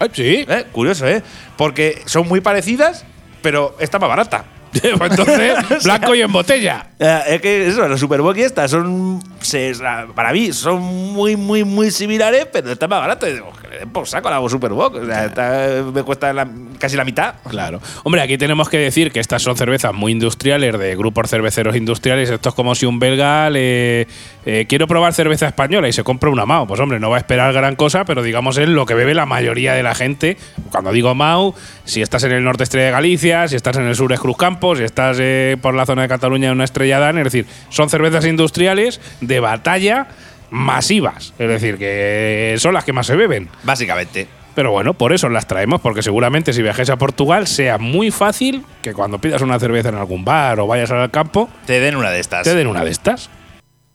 [0.00, 0.44] Ay, sí.
[0.48, 0.66] ¿eh?
[0.72, 1.22] Curioso, ¿eh?
[1.56, 3.04] Porque son muy parecidas,
[3.40, 4.44] pero está más barata.
[4.98, 5.54] Pues Entonces,
[5.84, 6.86] blanco y en botella.
[6.98, 9.20] Eh, es que eso, los Superboc y estas son.
[9.40, 9.72] se-
[10.14, 13.28] para mí son muy, muy, muy similares, pero están más baratos.
[13.28, 13.52] Y digo,
[13.92, 14.94] por saco la Superboc.
[14.96, 17.34] O sea, está- me cuesta la- casi la mitad.
[17.48, 17.80] Claro.
[18.04, 22.30] Hombre, aquí tenemos que decir que estas son cervezas muy industriales, de grupos cerveceros industriales.
[22.30, 24.06] Esto es como si un belga le.
[24.46, 26.66] eh, quiero probar cerveza española y se compra una Mao.
[26.66, 29.26] Pues hombre, no va a esperar gran cosa, pero digamos es lo que bebe la
[29.26, 30.36] mayoría de la gente.
[30.70, 31.54] Cuando digo Mao,
[31.84, 34.84] si estás en el norte de Galicia, si estás en el sur es Cruz Si
[34.84, 38.24] estás eh, por la zona de Cataluña en una estrella Dan, es decir, son cervezas
[38.24, 40.06] industriales de batalla
[40.50, 41.34] masivas.
[41.38, 43.48] Es decir, que son las que más se beben.
[43.64, 44.28] Básicamente.
[44.54, 48.64] Pero bueno, por eso las traemos, porque seguramente si viajes a Portugal sea muy fácil
[48.82, 52.10] que cuando pidas una cerveza en algún bar o vayas al campo, Te den una
[52.10, 52.44] de estas.
[52.44, 53.30] te den una de estas.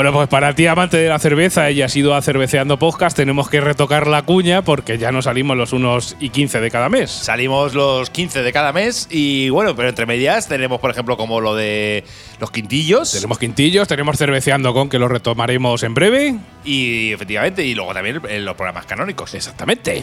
[0.00, 3.50] Bueno, pues para ti, amante de la cerveza, ella ha sido a Cerveceando Podcast, tenemos
[3.50, 7.10] que retocar la cuña porque ya no salimos los unos y 15 de cada mes.
[7.10, 11.42] Salimos los 15 de cada mes y bueno, pero entre medias tenemos, por ejemplo, como
[11.42, 12.04] lo de
[12.38, 13.12] los quintillos.
[13.12, 16.34] Tenemos quintillos, tenemos Cerveceando con que lo retomaremos en breve.
[16.64, 19.34] Y efectivamente, y luego también en los programas canónicos.
[19.34, 20.02] Exactamente.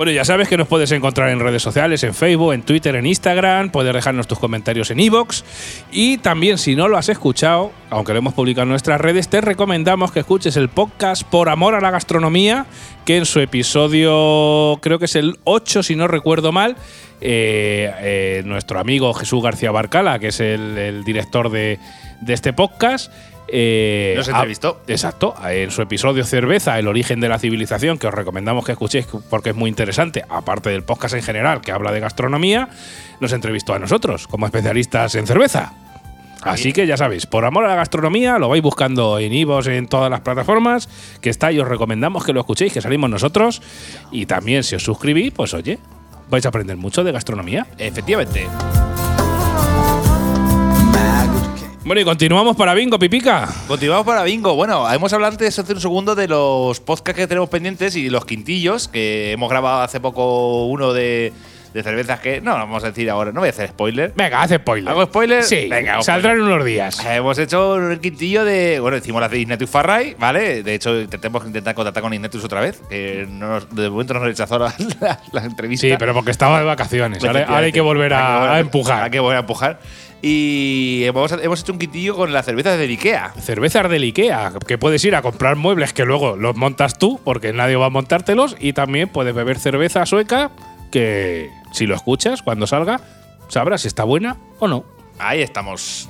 [0.00, 3.04] Bueno, ya sabes que nos puedes encontrar en redes sociales, en Facebook, en Twitter, en
[3.04, 5.42] Instagram, puedes dejarnos tus comentarios en iVoox.
[5.92, 9.42] Y también si no lo has escuchado, aunque lo hemos publicado en nuestras redes, te
[9.42, 12.64] recomendamos que escuches el podcast Por Amor a la Gastronomía,
[13.04, 16.76] que en su episodio, creo que es el 8 si no recuerdo mal,
[17.20, 21.78] eh, eh, nuestro amigo Jesús García Barcala, que es el, director de
[22.26, 23.12] este podcast,
[23.52, 24.80] eh, Nos entrevistó.
[24.86, 29.06] exacto, en su episodio Cerveza, el origen de la civilización, que os recomendamos que escuchéis
[29.28, 32.68] porque es muy interesante, aparte del podcast en general que habla de gastronomía,
[33.20, 35.72] nos entrevistó a nosotros como especialistas en cerveza.
[36.42, 39.86] Así que ya sabéis, por amor a la gastronomía, lo vais buscando en Ivos, en
[39.88, 40.88] todas las plataformas,
[41.20, 43.60] que está y os recomendamos que lo escuchéis, que salimos nosotros.
[44.10, 45.78] Y también si os suscribís, pues oye,
[46.30, 47.66] vais a aprender mucho de gastronomía.
[47.76, 48.46] Efectivamente.
[51.82, 53.48] Bueno, y continuamos para Bingo, Pipica.
[53.66, 54.54] Continuamos para Bingo.
[54.54, 58.26] Bueno, hemos hablado antes hace un segundo de los podcasts que tenemos pendientes y los
[58.26, 61.32] quintillos, que hemos grabado hace poco uno de,
[61.72, 62.42] de cervezas que.
[62.42, 64.12] No, vamos a decir ahora, no voy a hacer spoiler.
[64.14, 64.90] Venga, hace spoiler.
[64.90, 65.42] ¿Hago spoiler?
[65.42, 67.02] Sí, Venga, saldrán en unos días.
[67.02, 68.78] Eh, Hemos hecho un quintillo de.
[68.78, 70.62] Bueno, hicimos la de Ignatus Farray, ¿vale?
[70.62, 74.24] De hecho, intentamos intentar contactar con Ignatus otra vez, que no nos- de momento nos
[74.24, 75.86] rechazó la, la- la entrevista.
[75.86, 77.24] Sí, pero porque estaba de vacaciones.
[77.24, 79.04] Ahora, ahora hay que volver a, a empujar.
[79.04, 79.80] Hay que volver a empujar.
[80.22, 83.32] Y hemos, hemos hecho un quintillo con las cervezas de Ikea.
[83.40, 87.52] Cervezas del Ikea, que puedes ir a comprar muebles que luego los montas tú, porque
[87.52, 90.50] nadie va a montártelos, y también puedes beber cerveza sueca,
[90.90, 93.00] que si lo escuchas cuando salga,
[93.48, 94.84] sabrás si está buena o no.
[95.18, 96.08] Ahí estamos.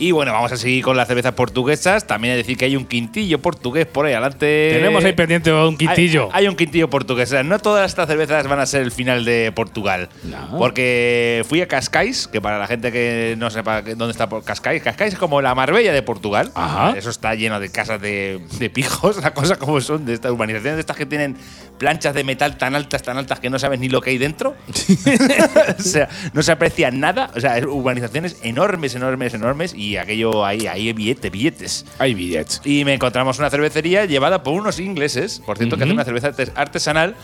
[0.00, 2.06] Y bueno, vamos a seguir con las cervezas portuguesas.
[2.06, 4.70] También hay que decir que hay un quintillo portugués por ahí adelante.
[4.72, 6.30] Tenemos ahí pendiente un quintillo.
[6.32, 7.28] Hay, hay un quintillo portugués.
[7.28, 10.08] O sea, no todas estas cervezas van a ser el final de Portugal.
[10.24, 10.56] No.
[10.56, 15.12] Porque fui a Cascais, que para la gente que no sepa dónde está Cascais, Cascais
[15.12, 16.50] es como la Marbella de Portugal.
[16.54, 16.94] Ajá.
[16.96, 20.76] Eso está lleno de casas de, de pijos, las cosas como son, de estas urbanizaciones
[20.76, 21.36] de estas que tienen
[21.76, 24.54] planchas de metal tan altas, tan altas que no sabes ni lo que hay dentro.
[25.78, 27.30] o sea, no se aprecia nada.
[27.34, 29.74] O sea, es urbanizaciones enormes, enormes, enormes.
[29.74, 31.86] Y aquello ahí, ahí billetes, billetes.
[31.98, 32.60] Hay billets.
[32.64, 36.28] Y me encontramos una cervecería llevada por unos ingleses, por cierto, que hacen una cerveza
[36.32, 37.14] artes- artesanal.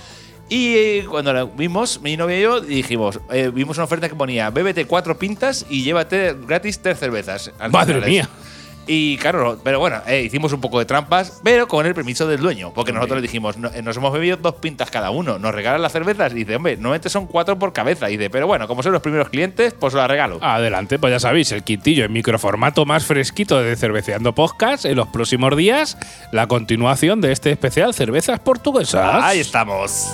[0.48, 4.14] Y eh, cuando la vimos, mi novia y yo dijimos, eh, vimos una oferta que
[4.14, 7.50] ponía, bébete cuatro pintas y llévate gratis tres cervezas.
[7.58, 8.08] Madre artesanales".
[8.08, 8.28] mía.
[8.86, 12.40] Y claro, pero bueno, eh, hicimos un poco de trampas, pero con el permiso del
[12.40, 15.54] dueño, porque nosotros le dijimos, "No, eh, nos hemos bebido dos pintas cada uno, nos
[15.54, 16.32] regalan las cervezas.
[16.32, 18.08] Y dice, hombre, normalmente son cuatro por cabeza.
[18.10, 20.38] Y dice, pero bueno, como son los primeros clientes, pues os la regalo.
[20.40, 25.08] Adelante, pues ya sabéis, el quintillo en microformato más fresquito de Cerveceando Podcast en los
[25.08, 25.98] próximos días,
[26.32, 29.22] la continuación de este especial Cervezas Portuguesas.
[29.22, 30.08] Ahí estamos.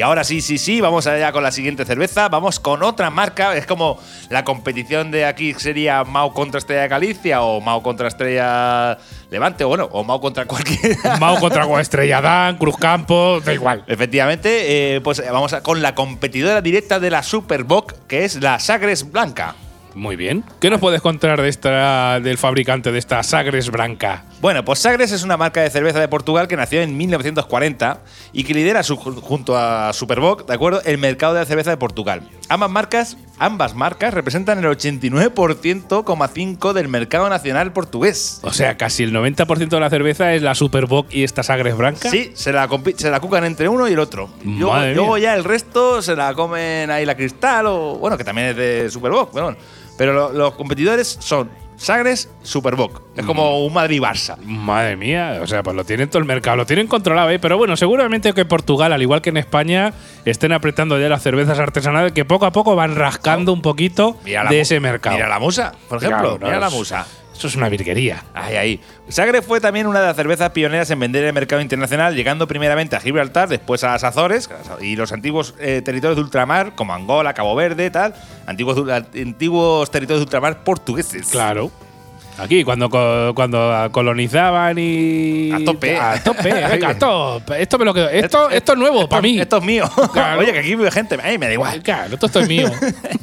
[0.00, 2.30] Y ahora sí, sí, sí, vamos allá con la siguiente cerveza.
[2.30, 3.54] Vamos con otra marca.
[3.54, 8.08] Es como la competición de aquí sería Mao contra Estrella de Galicia o Mao contra
[8.08, 8.96] Estrella
[9.30, 11.16] Levante, o bueno, o Mao contra cualquiera.
[11.20, 13.84] Mao contra Estrella Dan, Cruz Campo, da igual.
[13.86, 18.58] Efectivamente, eh, pues vamos a- con la competidora directa de la Superboc, que es la
[18.58, 19.54] Sagres Blanca.
[19.94, 20.44] Muy bien.
[20.60, 24.24] ¿Qué nos puedes contar de esta, del fabricante de esta Sagres Branca?
[24.40, 28.00] Bueno, pues Sagres es una marca de cerveza de Portugal que nació en 1940
[28.32, 31.76] y que lidera su- junto a Superboc, ¿de acuerdo?, el mercado de la cerveza de
[31.76, 32.22] Portugal.
[32.48, 38.40] Ambas marcas, ambas marcas representan el 89,5% del mercado nacional portugués.
[38.42, 42.10] O sea, casi el 90% de la cerveza es la Superboc y esta Sagres Branca.
[42.10, 44.30] Sí, se la, se la cucan entre uno y el otro.
[44.44, 45.22] Luego, Madre luego mía.
[45.24, 48.90] ya el resto se la comen ahí la Cristal o, bueno, que también es de
[48.90, 49.58] Superboc, pero bueno.
[50.00, 53.02] Pero lo- los competidores son Sagres, Superboc.
[53.16, 54.38] Es como un Madrid-Barça.
[54.38, 57.38] Madre mía, o sea, pues lo tienen todo el mercado, lo tienen controlado, ¿eh?
[57.38, 59.92] Pero bueno, seguramente que Portugal, al igual que en España,
[60.24, 64.16] estén apretando ya las cervezas artesanales que poco a poco van rascando un poquito
[64.48, 65.16] de mu- ese mercado.
[65.16, 66.38] Mira la musa, por ejemplo.
[66.40, 67.06] Mira la musa.
[67.40, 68.22] Eso es una virguería.
[68.34, 68.80] Ahí, ahí.
[69.08, 72.46] Sagre fue también una de las cervezas pioneras en vender en el mercado internacional, llegando
[72.46, 74.50] primeramente a Gibraltar, después a las Azores
[74.82, 78.14] y los antiguos eh, territorios de ultramar, como Angola, Cabo Verde, tal.
[78.44, 81.28] Antiguos, antiguos territorios de ultramar portugueses.
[81.28, 81.70] Claro.
[82.40, 82.88] Aquí, cuando,
[83.34, 85.52] cuando colonizaban y.
[85.52, 85.96] A tope.
[85.98, 87.60] A tope, venga, a tope.
[87.60, 88.08] Esto me lo quedo.
[88.08, 89.38] Esto, esto es nuevo para mí.
[89.38, 89.90] Esto es mío.
[90.12, 90.40] Claro.
[90.40, 91.16] Oye, que aquí vive gente.
[91.22, 91.82] Ay, me da igual.
[91.82, 92.70] Claro, esto, esto es mío.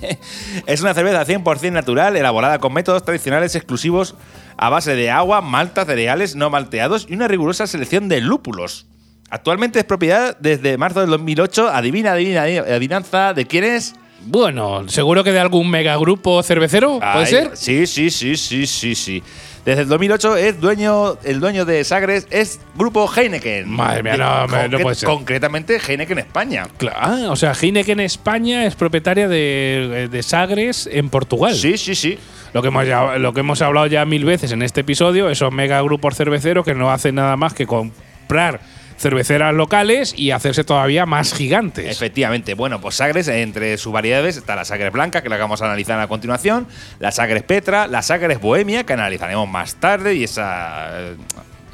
[0.65, 4.15] Es una cerveza 100% natural, elaborada con métodos tradicionales exclusivos
[4.57, 8.88] a base de agua, malta, cereales no malteados y una rigurosa selección de lúpulos.
[9.30, 11.70] Actualmente es propiedad desde marzo del 2008.
[11.70, 13.95] Adivina, adivina, adivina, adivinanza de quién es.
[14.22, 17.51] Bueno, seguro que de algún megagrupo cervecero, ¿puede Ay, ser?
[17.55, 19.24] Sí, sí, sí, sí, sí, sí.
[19.63, 23.70] Desde el 2008 es dueño, el dueño de Sagres es Grupo Heineken.
[23.70, 25.09] Madre mía, no, no puede ser.
[25.09, 26.68] Concretamente Heineken España.
[26.78, 31.53] Claro, ah, o sea, Heineken España es propietaria de, de Sagres en Portugal.
[31.53, 32.18] Sí, sí, sí.
[32.53, 35.51] Lo que, hemos ya, lo que hemos hablado ya mil veces en este episodio, esos
[35.51, 38.61] megagrupos cerveceros que no hacen nada más que comprar
[38.97, 41.85] cerveceras locales y hacerse todavía más gigantes.
[41.89, 42.53] Efectivamente.
[42.55, 45.99] Bueno, pues Sagres, entre sus variedades está la Sagres Blanca, que la vamos a analizar
[45.99, 46.67] a continuación,
[46.99, 50.89] la Sagres Petra, la Sagres Bohemia, que analizaremos más tarde, y esa.
[50.99, 51.15] eh,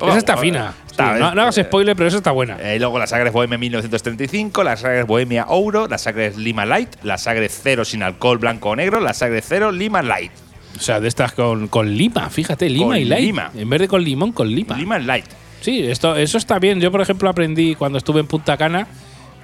[0.05, 0.73] Esa está oh, fina.
[0.89, 2.57] está- Sí, no, no hagas eh, spoiler, pero esa está buena.
[2.59, 7.17] Eh, luego la Sagres Bohemia 1935, la Sagres Bohemia Ouro, la Sagres Lima Light, la
[7.17, 10.31] Sagres Cero sin alcohol blanco o negro, la Sagres Cero Lima Light.
[10.75, 13.23] O sea, de estas con, con lima, fíjate, lima Con y light.
[13.23, 13.51] lima.
[13.55, 14.75] En vez de con limón, con lima.
[14.75, 15.25] Lima Light.
[15.63, 16.81] Sí, esto, eso está bien.
[16.81, 18.85] Yo, por ejemplo, aprendí cuando estuve en Punta Cana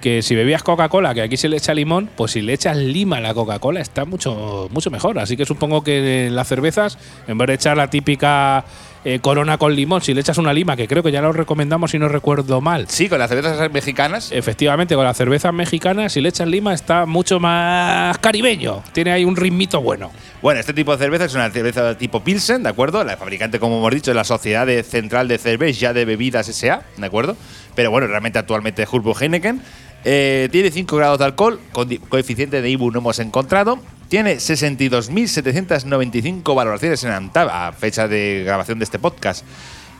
[0.01, 3.17] que si bebías Coca-Cola, que aquí se le echa limón, pues si le echas lima
[3.17, 5.17] a la Coca-Cola está mucho, mucho mejor.
[5.20, 6.97] Así que supongo que en las cervezas,
[7.28, 8.65] en vez de echar la típica
[9.05, 11.91] eh, corona con limón, si le echas una lima, que creo que ya lo recomendamos
[11.91, 12.88] si no recuerdo mal.
[12.89, 14.32] Sí, con las cervezas mexicanas.
[14.32, 18.84] Efectivamente, con la cerveza mexicana, si le echas lima, está mucho más caribeño.
[18.91, 20.11] Tiene ahí un ritmito bueno.
[20.42, 23.04] Bueno, este tipo de cerveza es una cerveza tipo Pilsen, ¿de acuerdo?
[23.04, 26.84] La fabricante, como hemos dicho, es la Sociedad de Central de Cerveza de Bebidas S.A.,
[26.96, 27.36] ¿de acuerdo?
[27.76, 29.62] Pero bueno, realmente actualmente es Grupo Heineken.
[30.06, 31.60] Eh, tiene 5 grados de alcohol,
[32.08, 33.80] coeficiente de IBU no hemos encontrado.
[34.08, 39.44] Tiene 62.795 valoraciones en Antab a fecha de grabación de este podcast,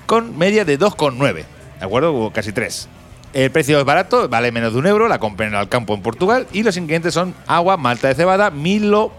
[0.06, 1.46] con media de 2,9, ¿de
[1.82, 2.16] acuerdo?
[2.16, 2.88] O casi 3.
[3.34, 6.48] El precio es barato, vale menos de un euro, la compran al campo en Portugal
[6.54, 9.12] y los ingredientes son agua, malta de cebada, milo,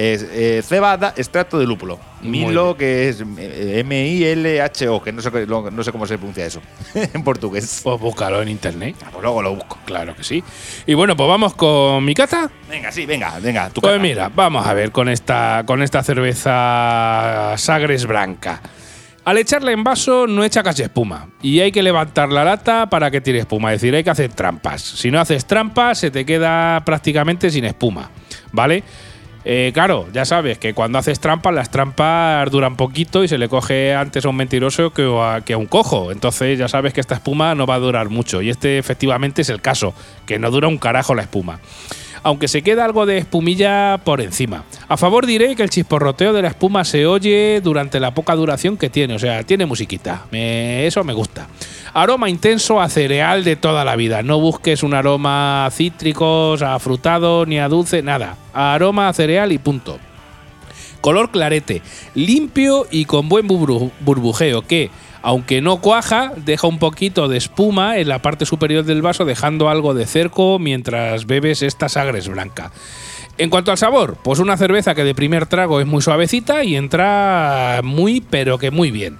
[0.00, 0.28] eh,
[0.58, 1.98] eh, cebada, extracto de lúpulo.
[2.22, 6.62] Muy Milo, que es eh, M-I-L-H-O, que no sé, no sé cómo se pronuncia eso
[6.94, 7.80] en portugués.
[7.82, 8.94] Pues búscalo en internet.
[9.04, 9.76] Ah, pues luego lo busco.
[9.84, 10.42] Claro que sí.
[10.86, 12.48] Y bueno, pues vamos con mi cata.
[12.70, 13.70] Venga, sí, venga, venga.
[13.70, 14.02] Tu Pues cata.
[14.02, 18.60] mira, vamos a ver con esta, con esta cerveza Sagres Branca.
[19.24, 23.10] Al echarla en vaso no echa casi espuma y hay que levantar la lata para
[23.10, 24.80] que tire espuma, es decir, hay que hacer trampas.
[24.80, 28.10] Si no haces trampas se te queda prácticamente sin espuma,
[28.52, 28.82] ¿vale?
[29.44, 33.48] Eh, claro, ya sabes que cuando haces trampas, las trampas duran poquito y se le
[33.48, 36.12] coge antes a un mentiroso que a, un cojo.
[36.12, 38.42] Entonces ya sabes que esta espuma no va a durar mucho.
[38.42, 39.94] Y este efectivamente es el caso,
[40.26, 41.60] que no dura un carajo la espuma
[42.24, 44.64] aunque se queda algo de espumilla por encima.
[44.88, 48.76] A favor diré que el chisporroteo de la espuma se oye durante la poca duración
[48.76, 50.26] que tiene, o sea, tiene musiquita.
[50.32, 51.46] Eso me gusta.
[51.94, 54.22] Aroma intenso a cereal de toda la vida.
[54.22, 58.36] No busques un aroma a cítricos, a frutado, ni a dulce, nada.
[58.52, 59.98] Aroma a cereal y punto.
[61.00, 61.82] Color clarete,
[62.14, 64.90] limpio y con buen burbujeo que,
[65.22, 69.68] aunque no cuaja, deja un poquito de espuma en la parte superior del vaso dejando
[69.68, 72.72] algo de cerco mientras bebes esta sagres blanca.
[73.38, 76.74] En cuanto al sabor, pues una cerveza que de primer trago es muy suavecita y
[76.74, 79.18] entra muy pero que muy bien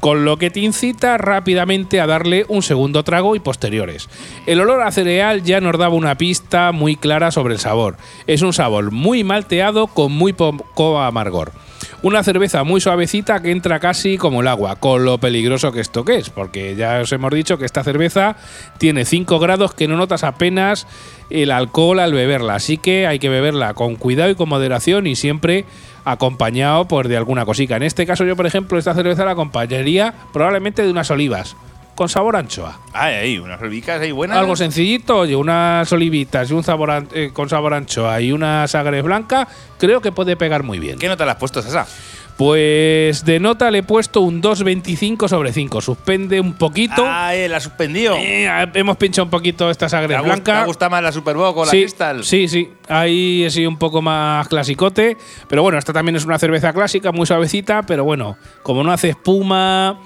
[0.00, 4.08] con lo que te incita rápidamente a darle un segundo trago y posteriores.
[4.46, 7.96] El olor a cereal ya nos daba una pista muy clara sobre el sabor.
[8.26, 11.52] Es un sabor muy malteado con muy poco amargor.
[12.00, 16.04] Una cerveza muy suavecita que entra casi como el agua, con lo peligroso que esto
[16.04, 18.36] que es, porque ya os hemos dicho que esta cerveza
[18.78, 20.86] tiene 5 grados que no notas apenas
[21.28, 25.16] el alcohol al beberla, así que hay que beberla con cuidado y con moderación y
[25.16, 25.64] siempre
[26.04, 27.74] acompañado por de alguna cosica.
[27.74, 31.56] En este caso yo, por ejemplo, esta cerveza la acompañaría probablemente de unas olivas
[31.98, 32.78] con sabor anchoa.
[32.92, 34.38] Ay, ahí, unas olivicas ahí buenas.
[34.38, 38.68] Algo sencillito, oye, unas olivitas y un sabor an- eh, con sabor anchoa y una
[38.68, 39.48] sagres blanca,
[39.80, 40.96] creo que puede pegar muy bien.
[41.00, 41.88] ¿Qué nota le has puesto esa?
[42.36, 45.80] Pues de nota le he puesto un 2.25 sobre 5.
[45.80, 47.02] Suspende un poquito.
[47.04, 48.14] Ah, eh, la has suspendido.
[48.16, 50.60] Eh, hemos pinchado un poquito esta ¿Te sagres ha gust- blanca.
[50.60, 52.22] ¿Te gusta más la Superboc o la sí, Crystal?
[52.22, 52.70] Sí, sí.
[52.88, 55.16] Ahí he sido un poco más clasicote.
[55.48, 57.82] Pero bueno, esta también es una cerveza clásica, muy suavecita.
[57.82, 59.98] Pero bueno, como no hace espuma,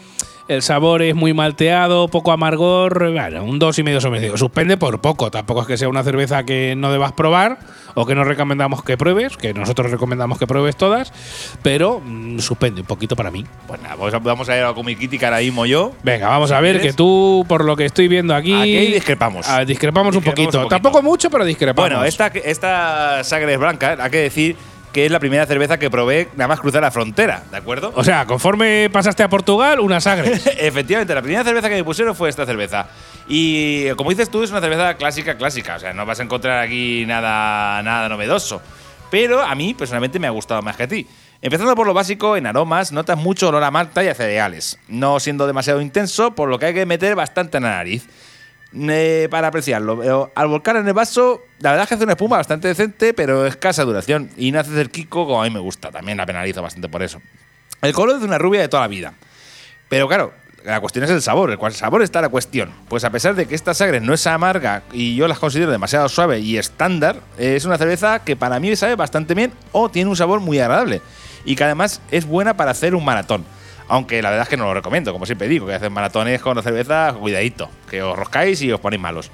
[0.48, 3.12] el sabor es muy malteado, poco amargor.
[3.12, 4.36] Bueno, un 2,5 sobre 5.
[4.36, 5.30] Suspende por poco.
[5.30, 7.58] Tampoco es que sea una cerveza que no debas probar
[7.94, 11.12] o que no recomendamos que pruebes, que nosotros recomendamos que pruebes todas.
[11.62, 13.44] Pero mm, suspende un poquito para mí.
[13.66, 15.92] Pues nada, pues vamos a ir a mi crítica ahora mismo yo.
[16.02, 18.54] Venga, vamos a ver que tú, por lo que estoy viendo aquí.
[18.54, 19.48] Aquí discrepamos.
[19.48, 20.48] ah, discrepamos, un, poquito.
[20.48, 20.68] un poquito.
[20.68, 21.88] Tampoco mucho, pero discrepamos.
[21.88, 24.56] Bueno, esta, esta Sagres Blanca, hay que decir
[24.92, 27.92] que es la primera cerveza que probé nada más cruzar la frontera, ¿de acuerdo?
[27.94, 30.32] O sea, conforme pasaste a Portugal, una sagre.
[30.58, 32.88] Efectivamente, la primera cerveza que me pusieron fue esta cerveza.
[33.28, 35.76] Y como dices tú, es una cerveza clásica, clásica.
[35.76, 38.60] O sea, no vas a encontrar aquí nada, nada novedoso.
[39.10, 41.06] Pero a mí, personalmente, me ha gustado más que a ti.
[41.40, 45.18] Empezando por lo básico, en aromas notas mucho olor a malta y a cereales, no
[45.18, 48.06] siendo demasiado intenso, por lo que hay que meter bastante en la nariz.
[48.74, 49.98] Eh, para apreciarlo.
[49.98, 53.14] Pero al volcar en el vaso, la verdad es que hace una espuma bastante decente,
[53.14, 54.30] pero escasa duración.
[54.36, 55.90] Y nace del Kiko como a mí me gusta.
[55.90, 57.20] También la penalizo bastante por eso.
[57.80, 59.14] El color es de una rubia de toda la vida.
[59.88, 60.32] Pero claro,
[60.64, 61.50] la cuestión es el sabor.
[61.50, 62.70] El cual sabor está la cuestión.
[62.88, 66.08] Pues a pesar de que esta sagre no es amarga y yo las considero demasiado
[66.08, 70.16] suave y estándar, es una cerveza que para mí sabe bastante bien o tiene un
[70.16, 71.02] sabor muy agradable.
[71.44, 73.44] Y que además es buena para hacer un maratón.
[73.88, 76.56] Aunque la verdad es que no lo recomiendo, como siempre digo, que hacen maratones con
[76.56, 79.30] la cerveza, cuidadito, que os roscáis y os ponéis malos.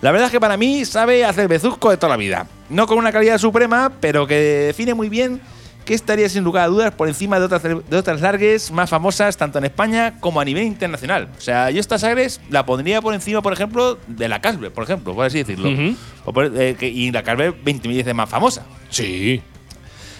[0.00, 2.46] La verdad es que para mí sabe a cervezuzco de toda la vida.
[2.68, 5.40] No con una calidad suprema, pero que define muy bien
[5.84, 9.36] que estaría sin lugar a dudas por encima de otras, de otras largues más famosas
[9.36, 11.28] tanto en España como a nivel internacional.
[11.36, 14.84] O sea, yo estas agres la pondría por encima, por ejemplo, de la Carlsberg, por
[14.84, 15.70] ejemplo, por así decirlo.
[15.70, 15.96] Ujú.
[16.24, 18.64] O por- eh, que- y la Carlsberg 20.000 veces más famosa.
[18.90, 19.42] Sí.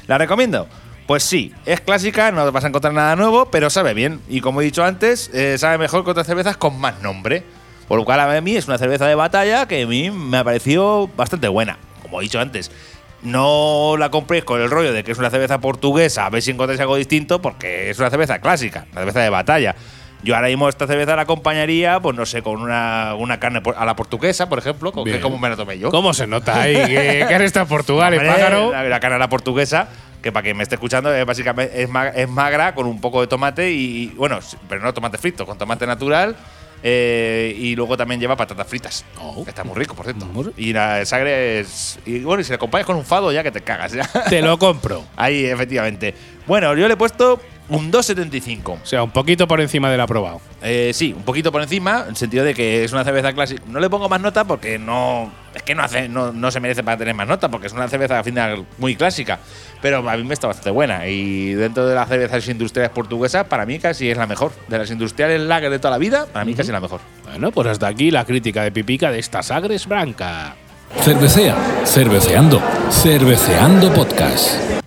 [0.08, 0.66] ¿La recomiendo?
[1.06, 4.20] Pues sí, es clásica, no vas a encontrar nada nuevo, pero sabe bien.
[4.28, 7.42] Y como he dicho antes, eh, sabe mejor que otras cervezas con más nombre.
[7.88, 10.44] Por lo cual a mí es una cerveza de batalla que a mí me ha
[10.44, 11.78] parecido bastante buena.
[12.00, 12.70] Como he dicho antes,
[13.22, 16.50] no la compréis con el rollo de que es una cerveza portuguesa, a ver si
[16.50, 19.74] encontráis algo distinto, porque es una cerveza clásica, una cerveza de batalla.
[20.22, 23.84] Yo ahora mismo esta cerveza la acompañaría, pues no sé, con una, una carne a
[23.84, 25.90] la portuguesa, por ejemplo, con que como me la tomé yo.
[25.90, 28.70] ¿Cómo se nota ahí que, que en Portugal, Hombre, pájaro?
[28.70, 29.88] La, la carne a la portuguesa,
[30.22, 33.20] que para quien me esté escuchando, es básicamente es, ma- es magra con un poco
[33.20, 36.36] de tomate y, bueno, pero no tomate frito, con tomate natural.
[36.84, 39.04] eh, y luego también lleva patatas fritas.
[39.20, 39.44] Oh.
[39.46, 40.26] Está muy rico, por cierto.
[40.26, 41.98] Muy- Y la sagre es.
[42.06, 43.92] Y bueno, y si le acompañas con un fado, ya que te cagas.
[43.92, 44.04] ya.
[44.28, 45.04] Te lo compro.
[45.16, 46.14] Ahí, efectivamente.
[46.46, 48.68] Bueno, yo le he puesto un 2,75.
[48.82, 50.40] O sea, un poquito por encima del aprobado.
[50.60, 53.62] Eh, sí, un poquito por encima, en el sentido de que es una cerveza clásica.
[53.68, 55.32] No le pongo más nota porque no.
[55.54, 57.86] Es que no, hace, no, no se merece para tener más nota, porque es una
[57.86, 59.38] cerveza al final muy clásica.
[59.82, 61.06] Pero a mí me está bastante buena.
[61.08, 64.52] Y dentro de las cervezas industriales portuguesas, para mí casi es la mejor.
[64.68, 67.00] De las industriales lager de toda la vida, para mí casi la mejor.
[67.24, 70.54] Bueno, pues hasta aquí la crítica de Pipica de esta Sagres Branca.
[71.00, 74.81] Cervecea, cerveceando, cerveceando podcast.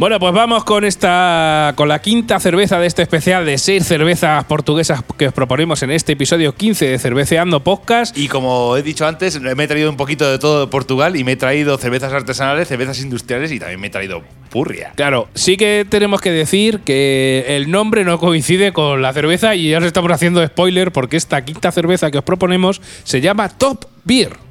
[0.00, 4.42] Bueno, pues vamos con esta con la quinta cerveza de este especial de seis cervezas
[4.44, 8.16] portuguesas que os proponemos en este episodio 15 de Cerveceando Podcast.
[8.16, 11.24] Y como he dicho antes, me he traído un poquito de todo de Portugal y
[11.24, 14.92] me he traído cervezas artesanales, cervezas industriales y también me he traído purria.
[14.94, 19.68] Claro, sí que tenemos que decir que el nombre no coincide con la cerveza y
[19.68, 23.84] ya os estamos haciendo spoiler porque esta quinta cerveza que os proponemos se llama Top
[24.04, 24.49] Beer.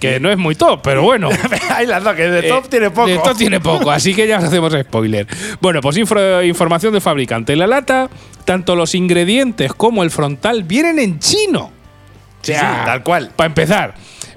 [0.00, 1.30] Que no es muy top, pero bueno.
[1.74, 3.06] Ahí las dos, que de top Eh, tiene poco.
[3.06, 5.26] De top tiene poco, así que ya os hacemos spoiler.
[5.60, 7.56] Bueno, pues info- información del fabricante.
[7.56, 8.10] La lata,
[8.44, 11.72] tanto los ingredientes como el frontal vienen en chino.
[12.42, 13.30] Sí, sí, tal cual.
[13.34, 13.94] Para empezar.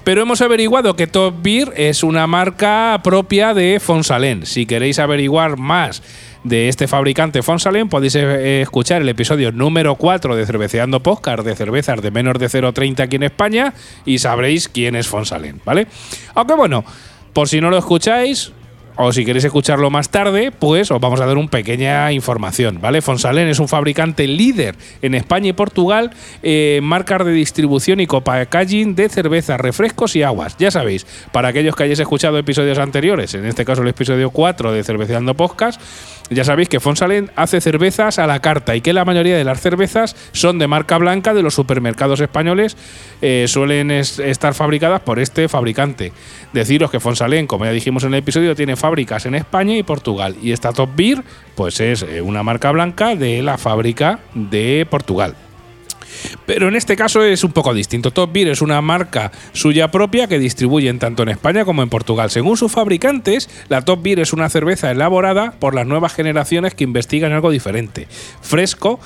[0.09, 4.43] Pero hemos averiguado que Top Beer es una marca propia de Fonsalén.
[4.47, 6.01] Si queréis averiguar más
[6.43, 11.55] de este fabricante Fonsalén, podéis eh, escuchar el episodio número 4 de Cerveceando Podcast de
[11.55, 15.85] cervezas de menos de 0,30 aquí en España y sabréis quién es Fonsalén, ¿vale?
[16.33, 16.83] Aunque bueno,
[17.33, 18.51] por si no lo escucháis,
[19.01, 23.01] o si queréis escucharlo más tarde, pues os vamos a dar una pequeña información, ¿vale?
[23.01, 26.11] Fonsalén es un fabricante líder en España y Portugal
[26.43, 30.57] en marcas de distribución y packaging de cervezas, refrescos y aguas.
[30.59, 34.73] Ya sabéis, para aquellos que hayáis escuchado episodios anteriores, en este caso el episodio 4
[34.73, 35.79] de Cerveceando Podcast,
[36.29, 39.61] ya sabéis que Fonsalén hace cervezas a la carta y que la mayoría de las
[39.61, 42.77] cervezas son de marca blanca de los supermercados españoles,
[43.21, 46.11] eh, suelen es- estar fabricadas por este fabricante.
[46.53, 50.35] Deciros que Fonsalén, como ya dijimos en el episodio, tiene fábricas en España y Portugal.
[50.41, 51.23] Y esta Top Beer,
[51.55, 55.35] pues es eh, una marca blanca de la fábrica de Portugal.
[56.45, 58.11] Pero en este caso es un poco distinto.
[58.11, 62.29] Top Beer es una marca suya propia que distribuyen tanto en España como en Portugal.
[62.31, 66.83] Según sus fabricantes, la Top Beer es una cerveza elaborada por las nuevas generaciones que
[66.83, 68.07] investigan algo diferente,
[68.41, 68.99] fresco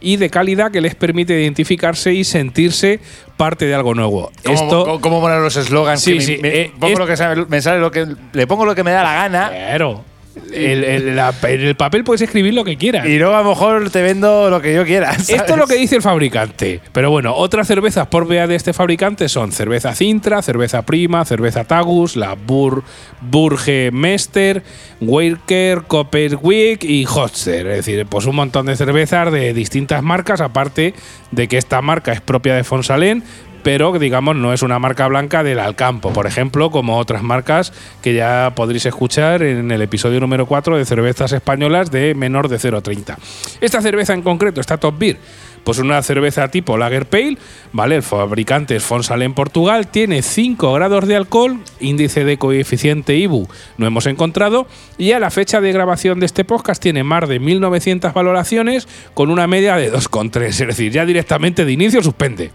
[0.00, 3.00] y de calidad que les permite identificarse y sentirse
[3.36, 4.30] parte de algo nuevo.
[4.44, 6.00] ¿Cómo, Esto cómo- molan los eslogans?
[6.00, 8.84] Sí, me- eh, pongo es- lo que me sale lo que le pongo lo que
[8.84, 10.04] me da la gana Claro.
[10.52, 13.06] El, el- la- en el papel puedes escribir lo que quieras.
[13.06, 15.12] y luego a lo mejor te vendo lo que yo quiera.
[15.12, 16.80] Esto es lo que dice el fabricante.
[16.92, 21.64] Pero bueno, otras cervezas por vea de este fabricante son cerveza Cintra, cerveza Prima, cerveza
[21.64, 22.82] Tagus, la Bur
[23.20, 24.62] Burge Mester,
[25.00, 27.66] Weiker, Copperwick y Hotzer.
[27.66, 30.94] Es decir, pues un montón de cervezas de distintas marcas, aparte
[31.30, 33.22] de que esta marca es propia de Fonsalén,
[33.62, 38.14] pero digamos no es una marca blanca del Alcampo, por ejemplo, como otras marcas que
[38.14, 43.16] ya podréis escuchar en el episodio número 4 de cervezas españolas de menor de 0,30.
[43.60, 45.18] Esta cerveza en concreto, esta Top Beer,
[45.64, 47.36] pues una cerveza tipo Lager Pale,
[47.72, 47.96] ¿vale?
[47.96, 53.48] El fabricante es Fonsal en Portugal, tiene 5 grados de alcohol, índice de coeficiente IBU
[53.76, 57.38] no hemos encontrado, y a la fecha de grabación de este podcast tiene más de
[57.38, 62.50] 1900 valoraciones con una media de 2,3, es decir, ya directamente de inicio suspende.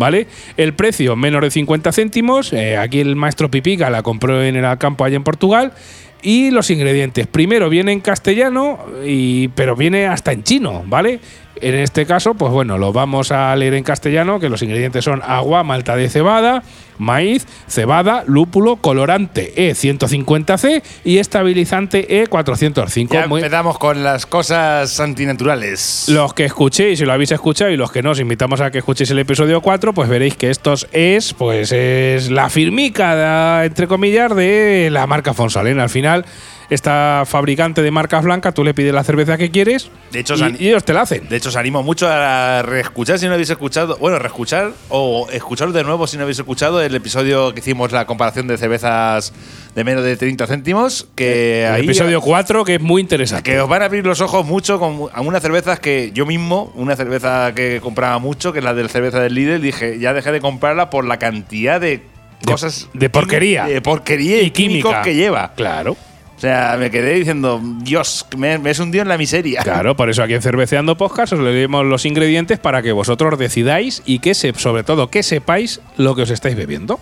[0.00, 0.26] ¿Vale?
[0.56, 2.54] El precio menos de 50 céntimos.
[2.54, 5.74] eh, aquí el maestro Pipica la compró en el campo allá en Portugal.
[6.22, 7.26] Y los ingredientes.
[7.26, 11.20] Primero viene en castellano, y, pero viene hasta en chino, ¿vale?
[11.60, 15.22] En este caso, pues bueno, lo vamos a leer en castellano, que los ingredientes son
[15.24, 16.62] agua, malta de cebada,
[16.98, 23.08] maíz, cebada, lúpulo, colorante E E150C y estabilizante E E405.
[23.10, 26.06] Ya empezamos con las cosas antinaturales.
[26.08, 28.78] los que escuchéis, si lo habéis escuchado, y los que no, os invitamos a que
[28.78, 34.34] escuchéis el episodio 4, pues veréis que estos es, pues es la firmica, entre comillas,
[34.34, 35.80] de la marca Fonsalén.
[35.80, 36.24] Al final,
[36.70, 40.68] esta fabricante de marcas blancas, tú le pides la cerveza que quieres De hecho, y,
[40.68, 41.28] ellos te la hacen.
[41.28, 43.96] De hecho, os animo mucho a reescuchar si no habéis escuchado.
[43.98, 48.06] Bueno, reescuchar o escuchar de nuevo si no habéis escuchado el episodio que hicimos la
[48.06, 49.32] comparación de cervezas
[49.74, 51.08] de menos de 30 céntimos.
[51.16, 53.50] Que el ahí episodio 4, que es muy interesante.
[53.50, 56.94] que os van a abrir los ojos mucho con algunas cervezas que yo mismo, una
[56.94, 60.30] cerveza que compraba mucho, que es la de la cerveza del Lidl, dije, ya dejé
[60.30, 62.02] de comprarla por la cantidad de
[62.44, 63.64] cosas de porquería.
[63.64, 65.02] de porquería y, Y químicos química.
[65.02, 65.52] que lleva.
[65.54, 65.96] Claro.
[66.40, 69.60] O sea, me quedé diciendo, Dios, me, me es hundido en la miseria.
[69.62, 74.02] Claro, por eso aquí en Cerveceando Podcast os leemos los ingredientes para que vosotros decidáis
[74.06, 76.98] y que se, sobre todo que sepáis lo que os estáis bebiendo.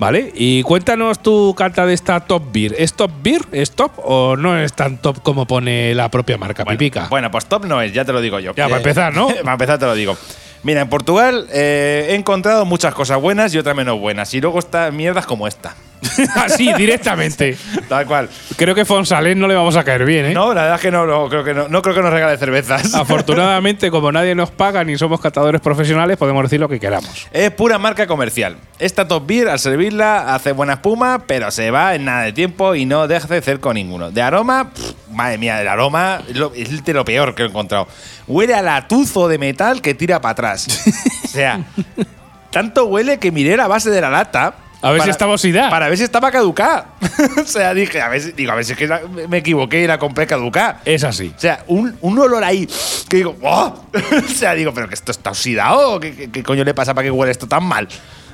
[0.00, 0.32] ¿Vale?
[0.34, 2.74] Y cuéntanos tu carta de esta Top Beer.
[2.76, 3.42] ¿Es Top Beer?
[3.52, 7.06] ¿Es top o no es tan top como pone la propia marca Pipica?
[7.08, 8.52] Bueno, pues top no es, ya te lo digo yo.
[8.56, 9.28] Ya, para empezar, ¿no?
[9.44, 10.16] para empezar te lo digo.
[10.64, 14.34] Mira, en Portugal eh, he encontrado muchas cosas buenas y otras menos buenas.
[14.34, 15.76] Y luego está mierdas como esta.
[16.36, 17.56] Así, directamente.
[17.88, 18.28] Tal cual.
[18.56, 20.34] Creo que Fonsalén no le vamos a caer bien, ¿eh?
[20.34, 22.36] No, la verdad es que no, no, creo que no, no creo que nos regale
[22.36, 22.94] cervezas.
[22.94, 27.28] Afortunadamente, como nadie nos paga ni somos catadores profesionales, podemos decir lo que queramos.
[27.32, 28.56] Es pura marca comercial.
[28.78, 32.74] Esta Top Beer, al servirla, hace buena espuma, pero se va en nada de tiempo
[32.74, 34.10] y no deja de cerco ninguno.
[34.10, 36.20] De aroma, pff, madre mía, el aroma
[36.54, 37.86] es de lo peor que he encontrado.
[38.26, 40.84] Huele a latuzo de metal que tira para atrás.
[41.24, 41.60] o sea,
[42.50, 44.54] tanto huele que miré la base de la lata.
[44.82, 45.70] A ver si estaba oxidada.
[45.70, 46.94] Para ver si estaba caducada.
[47.42, 49.82] o sea, dije, a ver, si- digo, a ver si es que la- me equivoqué
[49.82, 50.80] y la compré caducada.
[50.84, 51.32] Es así.
[51.36, 52.68] O sea, un, un olor ahí
[53.08, 53.84] que digo, ¡oh!
[54.24, 56.00] o sea, digo, pero que esto está oxidado.
[56.00, 57.88] ¿Qué, qué, qué coño le pasa para que huele esto tan mal?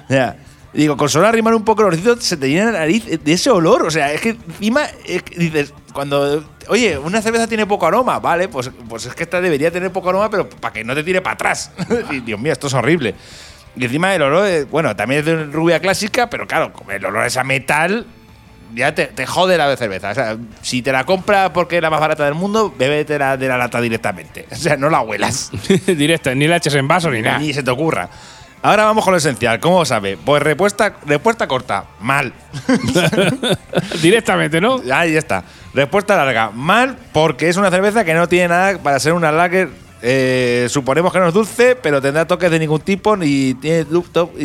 [0.05, 0.37] O sea,
[0.73, 3.51] digo, con solo arrimar un poco el olorcito se te llena la nariz de ese
[3.51, 3.85] olor.
[3.85, 8.21] O sea, es que encima es que dices, cuando, oye, una cerveza tiene poco aroma,
[8.21, 11.03] vale, pues, pues es que esta debería tener poco aroma, pero para que no te
[11.03, 11.73] tire para atrás.
[12.11, 13.15] y, Dios mío, esto es horrible.
[13.79, 17.27] Y encima el olor, eh, bueno, también es de rubia clásica, pero claro, el olor
[17.27, 18.07] es a metal,
[18.75, 20.11] ya te, te jode la cerveza.
[20.11, 23.37] O sea, si te la compras porque es la más barata del mundo, bébete la
[23.37, 24.47] de la lata directamente.
[24.59, 25.51] O sea, no la huelas.
[25.87, 27.39] Directa, ni la eches en vaso ni nada.
[27.39, 28.09] Ni se te ocurra.
[28.61, 29.61] Ahora vamos con lo esencial.
[29.61, 30.17] ¿Cómo sabe?
[30.17, 31.85] Pues respuesta, respuesta corta.
[32.01, 32.33] Mal.
[34.03, 34.83] Directamente, ¿no?
[34.93, 35.45] Ahí está.
[35.75, 36.51] Respuesta larga.
[36.51, 39.69] Mal porque es una cerveza que no tiene nada para ser una lager.
[40.01, 43.85] Eh, suponemos que no es dulce, pero tendrá toques de ningún tipo, ni tiene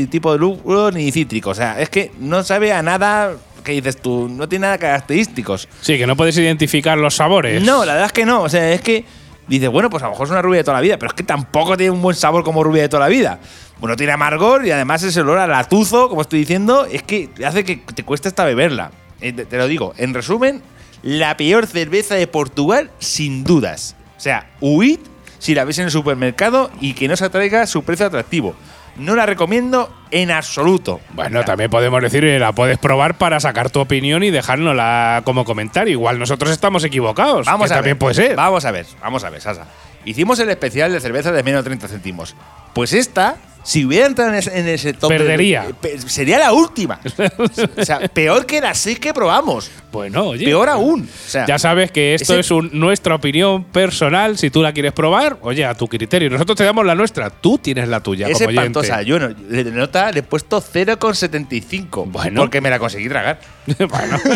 [0.10, 1.52] tipo de lúpulo, ni cítrico.
[1.52, 5.68] O sea, es que no sabe a nada que dices tú, no tiene nada característicos.
[5.82, 7.64] Sí, que no puedes identificar los sabores.
[7.64, 8.42] No, la verdad es que no.
[8.42, 9.06] O sea, es que
[9.48, 11.14] dices, bueno, pues a lo mejor es una rubia de toda la vida, pero es
[11.14, 13.40] que tampoco tiene un buen sabor como rubia de toda la vida.
[13.80, 17.64] Bueno, tiene amargor y además ese olor a latuzo, como estoy diciendo, es que hace
[17.64, 18.92] que te cueste hasta beberla.
[19.22, 19.94] Eh, te, te lo digo.
[19.98, 20.62] En resumen,
[21.04, 23.96] la peor cerveza de Portugal, sin dudas.
[24.18, 25.00] O sea, huid
[25.44, 28.56] si la ves en el supermercado y que no se atraiga su precio atractivo.
[28.96, 31.02] No la recomiendo en absoluto.
[31.12, 35.44] Bueno, también podemos decir que la puedes probar para sacar tu opinión y dejárnosla como
[35.44, 35.92] comentario.
[35.92, 37.46] Igual nosotros estamos equivocados.
[37.46, 38.00] Vamos que a también ver.
[38.00, 38.36] puede ser.
[38.38, 39.66] Vamos a ver, vamos a ver, Sasa.
[40.06, 42.36] Hicimos el especial de cerveza de menos de 30 céntimos.
[42.74, 45.12] Pues esta, si hubiera entrado en ese, en ese top.
[45.12, 45.66] de- Perdería.
[45.82, 47.00] pe- sería la última.
[47.78, 49.70] o sea, peor que las seis que probamos.
[49.92, 50.46] Bueno, oye.
[50.46, 51.04] Peor aún.
[51.04, 54.38] O sea, Ya sabes que esto ese- es un- nuestra opinión personal.
[54.38, 56.30] Si tú la quieres probar, oye, a tu criterio.
[56.30, 57.30] Nosotros te damos la nuestra.
[57.30, 58.28] Tú tienes la tuya.
[58.28, 59.02] es espantosa.
[59.04, 62.06] Yo no, de nota le he puesto 0,75.
[62.08, 62.42] Bueno.
[62.42, 63.40] Porque me la conseguí tragar.
[63.90, 64.20] bueno.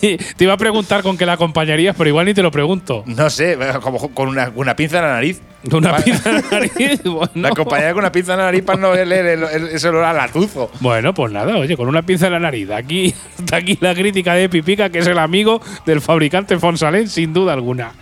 [0.00, 3.04] Y te iba a preguntar con qué la acompañaría, pero igual ni te lo pregunto.
[3.06, 5.40] No sé, como con una, una pinza en la nariz.
[5.70, 7.02] Una pinza en la nariz.
[7.04, 7.30] Bueno.
[7.34, 10.70] La acompañaría con una pinza la nariz para no leer ese olor a latuzo.
[10.80, 12.70] Bueno, pues nada, oye, con una pinza en la nariz.
[12.70, 17.32] Aquí, hasta aquí la crítica de Pipica, que es el amigo del fabricante Fonsalén, sin
[17.32, 17.92] duda alguna.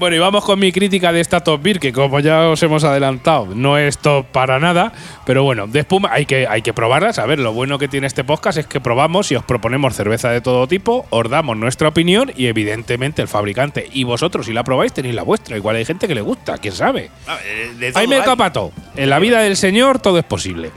[0.00, 2.84] Bueno, y vamos con mi crítica de esta Top Beer, que como ya os hemos
[2.84, 4.94] adelantado, no es top para nada.
[5.26, 7.18] Pero bueno, de espuma hay que, hay que probarlas.
[7.18, 10.30] A ver, lo bueno que tiene este podcast es que probamos y os proponemos cerveza
[10.30, 14.64] de todo tipo, os damos nuestra opinión y evidentemente el fabricante y vosotros, si la
[14.64, 15.58] probáis, tenéis la vuestra.
[15.58, 17.10] Igual hay gente que le gusta, quién sabe.
[17.26, 18.72] A ver, de todo Hay mercado para todo.
[18.96, 20.70] En la vida del señor todo es posible.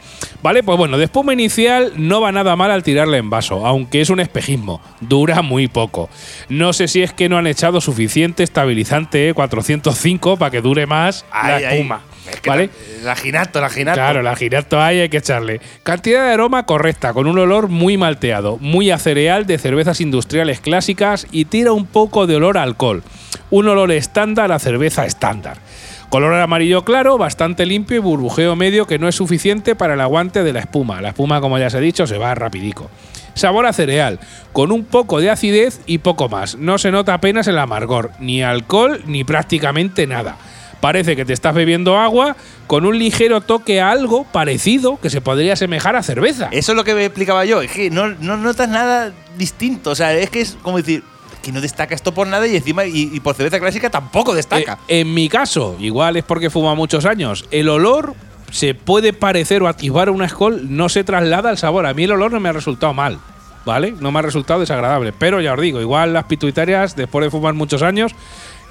[0.43, 4.01] Vale, pues bueno, de espuma inicial no va nada mal al tirarle en vaso, aunque
[4.01, 4.81] es un espejismo.
[4.99, 6.09] Dura muy poco.
[6.49, 10.85] No sé si es que no han echado suficiente estabilizante eh, 405 para que dure
[10.85, 11.63] más la ay.
[11.63, 12.01] espuma.
[12.29, 12.69] Es que ¿Vale?
[13.03, 13.95] La, ginato, la ginato.
[13.95, 15.59] Claro, la girato ahí hay que echarle.
[15.83, 20.61] Cantidad de aroma correcta, con un olor muy malteado, muy a cereal de cervezas industriales
[20.61, 23.03] clásicas y tira un poco de olor a alcohol.
[23.49, 25.57] Un olor estándar a cerveza estándar.
[26.13, 30.43] Color amarillo claro, bastante limpio y burbujeo medio que no es suficiente para el aguante
[30.43, 31.01] de la espuma.
[31.01, 32.91] La espuma, como ya os he dicho, se va rapidico.
[33.35, 34.19] Sabor a cereal,
[34.51, 36.55] con un poco de acidez y poco más.
[36.55, 40.37] No se nota apenas el amargor, ni alcohol ni prácticamente nada.
[40.79, 42.35] Parece que te estás bebiendo agua
[42.67, 46.49] con un ligero toque a algo parecido que se podría asemejar a cerveza.
[46.51, 47.61] Eso es lo que me explicaba yo.
[47.61, 49.91] Es que no, no notas nada distinto.
[49.91, 51.01] O sea, es que es como decir
[51.41, 54.79] que no destaca esto por nada y encima y, y por cerveza clásica tampoco destaca.
[54.87, 58.13] Eh, en mi caso, igual es porque fuma muchos años, el olor
[58.53, 61.87] se puede parecer o atisbar una Skol, no se traslada al sabor.
[61.87, 63.17] A mí el olor no me ha resultado mal,
[63.65, 63.95] ¿vale?
[63.99, 65.11] No me ha resultado desagradable.
[65.11, 68.11] Pero ya os digo, igual las pituitarias, después de fumar muchos años,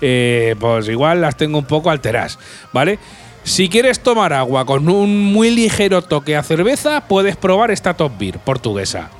[0.00, 2.38] eh, pues igual las tengo un poco alteradas,
[2.72, 3.00] ¿vale?
[3.42, 8.12] Si quieres tomar agua con un muy ligero toque a cerveza, puedes probar esta Top
[8.16, 9.10] Beer portuguesa.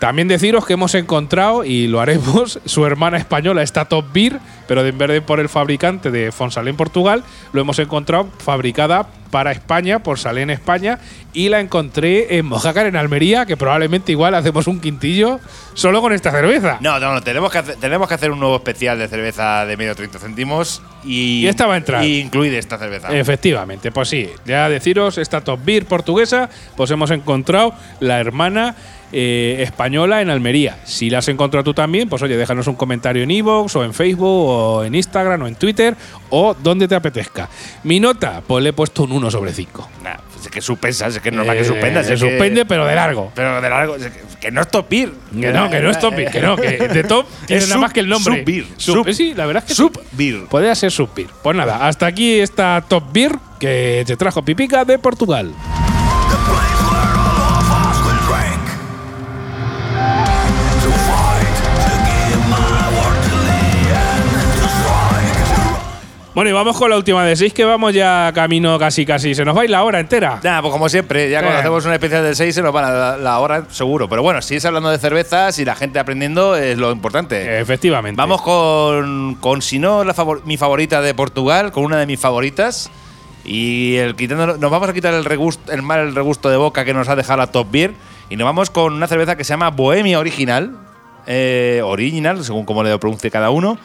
[0.00, 4.84] También deciros que hemos encontrado, y lo haremos, su hermana española, esta Top Beer, pero
[4.86, 9.98] en vez de por el fabricante de Fonsalén Portugal, lo hemos encontrado fabricada para España,
[9.98, 11.00] por Salén España,
[11.32, 15.40] y la encontré en Mojácar, en Almería, que probablemente igual hacemos un quintillo
[15.74, 16.78] solo con esta cerveza.
[16.80, 19.76] No, no, no, tenemos que, hacer, tenemos que hacer un nuevo especial de cerveza de
[19.76, 22.04] medio 30 céntimos y, Y esta va a entrar.
[22.04, 23.08] Y incluir esta cerveza.
[23.08, 28.76] Efectivamente, pues sí, ya deciros, esta Top Beer portuguesa, pues hemos encontrado la hermana
[29.16, 30.78] eh, española en Almería.
[30.84, 33.94] Si la has encontrado tú también, pues oye, déjanos un comentario en iVoox o en
[33.94, 34.53] Facebook o
[34.84, 35.96] en Instagram o en Twitter
[36.30, 37.48] o donde te apetezca.
[37.84, 39.88] Mi nota, pues le he puesto un 1 sobre 5.
[40.02, 42.06] Nah, pues es que suspensas, es que es normal que Eh, suspendas.
[42.06, 43.32] Se que- suspende, pero de largo.
[43.34, 45.12] Pero de largo, es que, que no es top beer.
[45.40, 47.92] Que no, que no es top beer, que no, que de top Es nada más
[47.92, 48.36] que el nombre.
[48.38, 50.06] sub beer, Sub- sub- sí, la verdad es que Sub sí.
[50.12, 50.44] beer.
[50.46, 51.28] Podría ser sub beer.
[51.42, 55.52] Pues nada, hasta aquí esta top beer que te trajo Pipica de Portugal.
[66.34, 69.36] Bueno, y vamos con la última de seis, que vamos ya camino casi casi.
[69.36, 70.40] Se nos va a ir la hora entera.
[70.42, 71.60] Nada, pues como siempre, ya cuando Eh.
[71.60, 74.08] hacemos una especial del 6 se nos van a la, la hora seguro.
[74.08, 77.60] Pero bueno, si es hablando de cervezas y la gente aprendiendo es lo importante.
[77.60, 78.16] Efectivamente.
[78.20, 82.18] Vamos con, con si no, la favor- mi favorita de Portugal, con una de mis
[82.18, 82.90] favoritas.
[83.44, 86.94] Y el quitando, nos vamos a quitar el, regusto, el mal regusto de boca que
[86.94, 87.92] nos ha dejado la Top Beer.
[88.28, 90.78] Y nos vamos con una cerveza que se llama Bohemia Original.
[91.26, 93.78] eh, original, según como le pronuncie cada uno.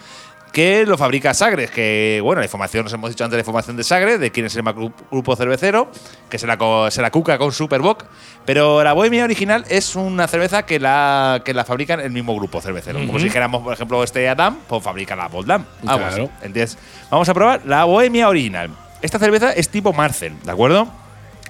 [0.52, 1.70] Que lo fabrica Sagres.
[1.72, 4.56] Que, bueno, la información, nos hemos dicho antes la información de Sagres, de quién es
[4.56, 5.92] el gru- grupo cervecero.
[6.30, 6.58] Que se la,
[6.90, 8.06] se la cuca con Superboc.
[8.46, 12.62] Pero la Bohemia Original es una cerveza que la, que la fabrican el mismo grupo
[12.62, 13.00] cervecero.
[13.06, 15.66] Como si dijéramos, por ejemplo, este Adam, pues fabrica la Boldam.
[15.86, 15.98] Así.
[16.00, 16.30] Claro.
[16.42, 16.78] Entonces,
[17.12, 18.72] vamos a probar la Bohemia Original.
[19.02, 20.88] Esta cerveza es tipo Marcel, ¿de acuerdo?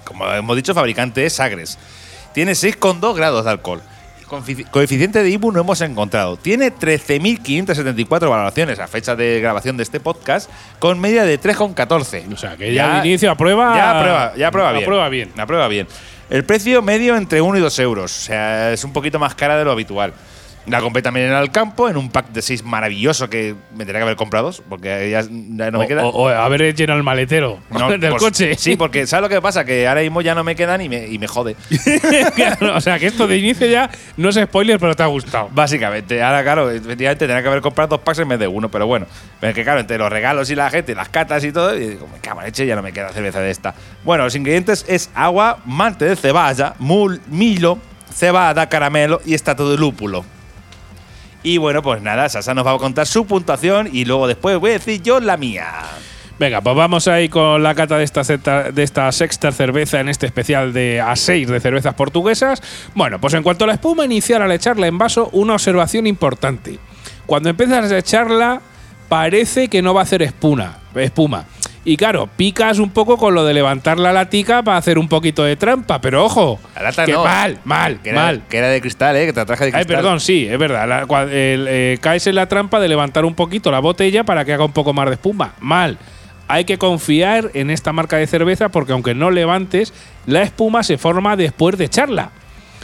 [0.04, 1.78] Como hemos dicho, fabricante es Sagres.
[2.34, 3.82] Tiene 6,2 grados de alcohol.
[4.70, 6.36] Coeficiente de IBU no hemos encontrado.
[6.36, 12.32] Tiene 13.574 valoraciones a fecha de grabación de este podcast, con media de 3,14.
[12.32, 13.74] O sea, que ya, de inicio aprueba.
[13.74, 14.84] Ya aprueba, ya aprueba bien.
[14.84, 15.32] Aprueba bien.
[15.36, 15.88] Aprueba bien.
[16.30, 18.16] El precio medio entre 1 y 2 euros.
[18.16, 20.14] O sea, es un poquito más cara de lo habitual.
[20.66, 24.00] La compré también en el campo, en un pack de 6 maravilloso que me tendría
[24.00, 26.04] que haber comprado dos, porque ya, ya no me queda.
[26.04, 28.54] O, o haber llenado el maletero No, del pues, coche.
[28.56, 29.64] Sí, porque ¿sabes lo que pasa?
[29.64, 31.56] Que ahora mismo ya no me quedan y me, y me jode.
[32.34, 35.48] Claro, o sea, que esto de inicio ya no es spoiler, pero te ha gustado.
[35.52, 38.86] Básicamente, ahora claro, efectivamente tendría que haber comprado dos packs en vez de uno, pero
[38.86, 39.06] bueno.
[39.40, 41.88] Pero es que claro, entre los regalos y la gente, las catas y todo, y
[41.90, 43.74] digo, me cago leche, ya no me queda cerveza de esta.
[44.04, 47.78] Bueno, los ingredientes es agua, mante de ceballa, mul, milo,
[48.14, 50.24] cebada, caramelo y estato de lúpulo.
[51.42, 54.70] Y bueno, pues nada, Sasa nos va a contar su puntuación y luego después voy
[54.70, 55.66] a decir yo la mía.
[56.38, 60.08] Venga, pues vamos ahí con la cata de esta, sexta- de esta sexta cerveza en
[60.08, 62.62] este especial de A6 de cervezas portuguesas.
[62.94, 66.78] Bueno, pues en cuanto a la espuma inicial al echarla en vaso, una observación importante.
[67.26, 68.60] Cuando empiezas a echarla,
[69.10, 70.78] parece que no va a hacer espuma.
[70.94, 71.44] espuma.
[71.82, 75.44] Y claro, picas un poco con lo de levantar la latica para hacer un poquito
[75.44, 77.24] de trampa, pero ojo, La lata que no.
[77.24, 78.42] mal, mal, Que era, mal.
[78.50, 79.24] que era de cristal, ¿eh?
[79.26, 79.96] Que te la traje de Ay, cristal.
[79.96, 80.86] perdón, sí, es verdad.
[80.86, 84.44] La- cua- el, eh, caes en la trampa de levantar un poquito la botella para
[84.44, 85.54] que haga un poco más de espuma.
[85.58, 85.96] Mal.
[86.48, 89.94] Hay que confiar en esta marca de cerveza porque aunque no levantes,
[90.26, 92.30] la espuma se forma después de echarla.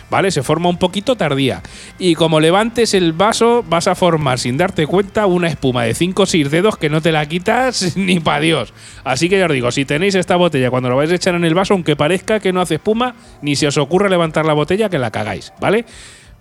[0.08, 0.30] ¿Vale?
[0.30, 1.62] Se forma un poquito tardía.
[1.98, 6.22] Y como levantes el vaso, vas a formar sin darte cuenta una espuma de 5
[6.22, 8.72] o 6 dedos que no te la quitas ni para Dios.
[9.04, 11.44] Así que ya os digo, si tenéis esta botella cuando la vais a echar en
[11.44, 14.88] el vaso, aunque parezca que no hace espuma, ni se os ocurra levantar la botella
[14.88, 15.84] que la cagáis, ¿vale?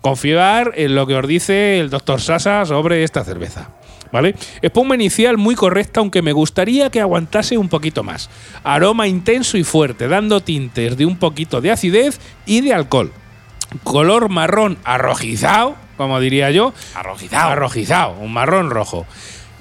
[0.01, 3.71] Confiar en lo que os dice el doctor Sasa sobre esta cerveza.
[4.11, 4.35] ¿Vale?
[4.61, 8.29] Espuma inicial muy correcta, aunque me gustaría que aguantase un poquito más.
[8.63, 13.11] Aroma intenso y fuerte, dando tintes de un poquito de acidez y de alcohol.
[13.83, 16.73] Color marrón arrojizado, como diría yo.
[16.95, 17.51] Arrojizado.
[17.51, 19.05] Arrojizado, un marrón rojo.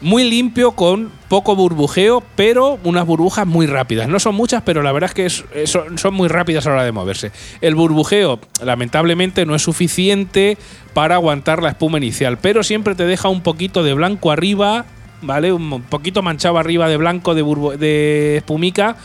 [0.00, 4.06] Muy limpio, con poco burbujeo, pero unas burbujas muy rápidas.
[4.08, 6.74] No son muchas, pero la verdad es que es- es- son, muy rápidas a la
[6.76, 7.32] hora de moverse.
[7.62, 10.58] El burbujeo, lamentablemente, no es suficiente
[10.92, 14.84] para aguantar la espuma inicial, pero siempre te deja un poquito de blanco arriba,
[15.22, 15.52] ¿vale?
[15.52, 18.96] Un poquito manchado arriba de blanco de, burbu- de espumica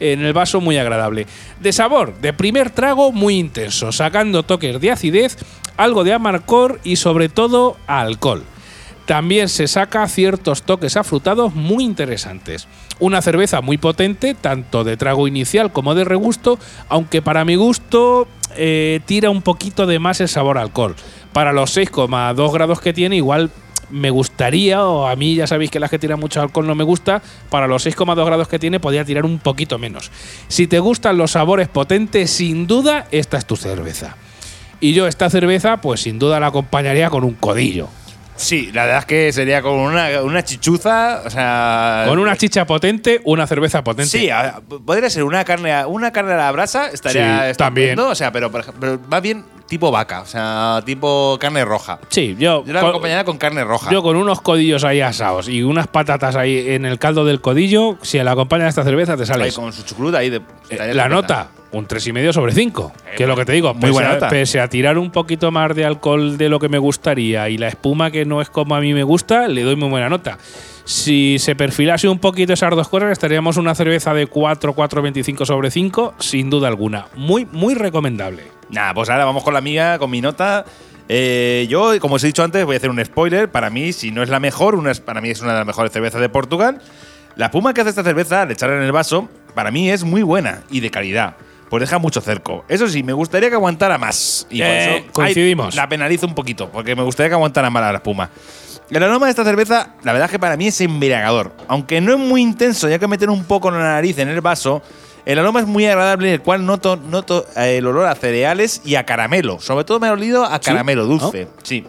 [0.00, 1.26] en el vaso muy agradable.
[1.60, 5.36] De sabor, de primer trago muy intenso, sacando toques de acidez,
[5.76, 8.44] algo de amargor y sobre todo alcohol.
[9.06, 12.66] También se saca ciertos toques afrutados muy interesantes.
[12.98, 18.26] Una cerveza muy potente, tanto de trago inicial como de regusto, aunque para mi gusto
[18.56, 20.96] eh, tira un poquito de más el sabor alcohol.
[21.32, 23.50] Para los 6,2 grados que tiene, igual
[23.90, 26.84] me gustaría, o a mí ya sabéis que las que tiran mucho alcohol no me
[26.84, 30.10] gusta, para los 6,2 grados que tiene podría tirar un poquito menos.
[30.48, 34.16] Si te gustan los sabores potentes, sin duda esta es tu cerveza.
[34.80, 37.88] Y yo esta cerveza, pues sin duda la acompañaría con un codillo.
[38.36, 42.04] Sí, la verdad es que sería con una, una chichuza, o sea.
[42.06, 44.10] Con una chicha potente, una cerveza potente.
[44.18, 47.56] Sí, a- podría ser una carne, a- una carne a la brasa, estaría Sí, estupendo,
[47.56, 47.98] también.
[47.98, 48.64] O sea, pero, por
[49.08, 51.98] más bien tipo vaca, o sea, tipo carne roja.
[52.08, 53.90] Sí, yo, Yo la con, acompañaría con carne roja.
[53.90, 57.96] yo con unos codillos ahí asados y unas patatas ahí en el caldo del codillo,
[58.02, 59.54] si la acompaña esta cerveza te Ahí sales.
[59.56, 60.36] con su chucruta ahí de.
[60.36, 61.08] Eh, estaría la estupenda.
[61.08, 62.92] nota, un 3,5 sobre 5.
[63.16, 63.72] que es lo que te digo.
[63.74, 64.28] muy pese buena a- nota.
[64.28, 67.68] Pese a tirar un poquito más de alcohol de lo que me gustaría y la
[67.68, 70.38] espuma que no es como a mí me gusta, le doy muy buena nota.
[70.84, 75.70] Si se perfilase un poquito esas dos cosas, estaríamos una cerveza de 4, 4,25 sobre
[75.70, 77.06] 5, sin duda alguna.
[77.16, 78.44] Muy, muy recomendable.
[78.70, 80.64] Nada, pues ahora vamos con la mía, con mi nota.
[81.08, 83.50] Eh, yo, como os he dicho antes, voy a hacer un spoiler.
[83.50, 85.66] Para mí, si no es la mejor, una es- para mí es una de las
[85.66, 86.80] mejores cervezas de Portugal.
[87.36, 90.22] La espuma que hace esta cerveza, al echarla en el vaso, para mí es muy
[90.22, 91.36] buena y de calidad.
[91.68, 92.64] Pues deja mucho cerco.
[92.68, 94.46] Eso sí, me gustaría que aguantara más.
[94.50, 95.74] Y Eh, eso ay, coincidimos.
[95.74, 98.30] la penalizo un poquito, porque me gustaría que aguantara más la espuma.
[98.88, 101.50] El aroma de esta cerveza, la verdad es que para mí es embriagador.
[101.66, 104.80] Aunque no es muy intenso, ya que meter un poco la nariz en el vaso,
[105.24, 108.80] el aroma es muy agradable, en el cual noto, noto eh, el olor a cereales
[108.84, 109.58] y a caramelo.
[109.58, 111.48] Sobre todo me ha olido a caramelo dulce.
[111.64, 111.84] Sí.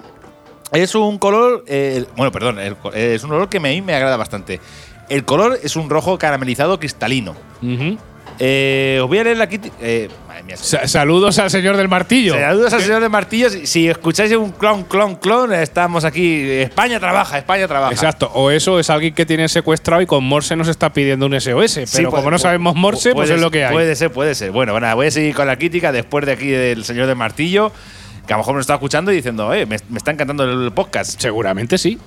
[0.71, 1.63] Es un color.
[1.67, 4.59] eh, bueno, perdón, el es un olor que a mí me agrada bastante.
[5.07, 7.35] El color es un rojo caramelizado cristalino.
[8.39, 9.75] Eh, os voy a leer la crítica.
[9.81, 12.35] Eh, madre mía, Sa- saludos al señor del martillo.
[12.35, 13.49] Saludos al señor de Martillo.
[13.49, 16.41] Si, si escucháis un clon, clon, clon, estamos aquí.
[16.49, 17.91] España trabaja, España trabaja.
[17.93, 21.33] Exacto, o eso es alguien que tiene secuestrado y con Morse nos está pidiendo un
[21.39, 21.75] SOS.
[21.75, 23.73] Pero Sí, como puede- no sabemos Morse, pues es lo que hay.
[23.73, 24.51] Puede ser, puede ser.
[24.51, 27.71] Bueno, bueno, voy a seguir con la crítica después de aquí del señor del Martillo,
[28.27, 30.71] que a lo mejor nos está escuchando y diciendo, eh, me, me está encantando el
[30.73, 31.19] podcast.
[31.19, 31.97] Seguramente sí.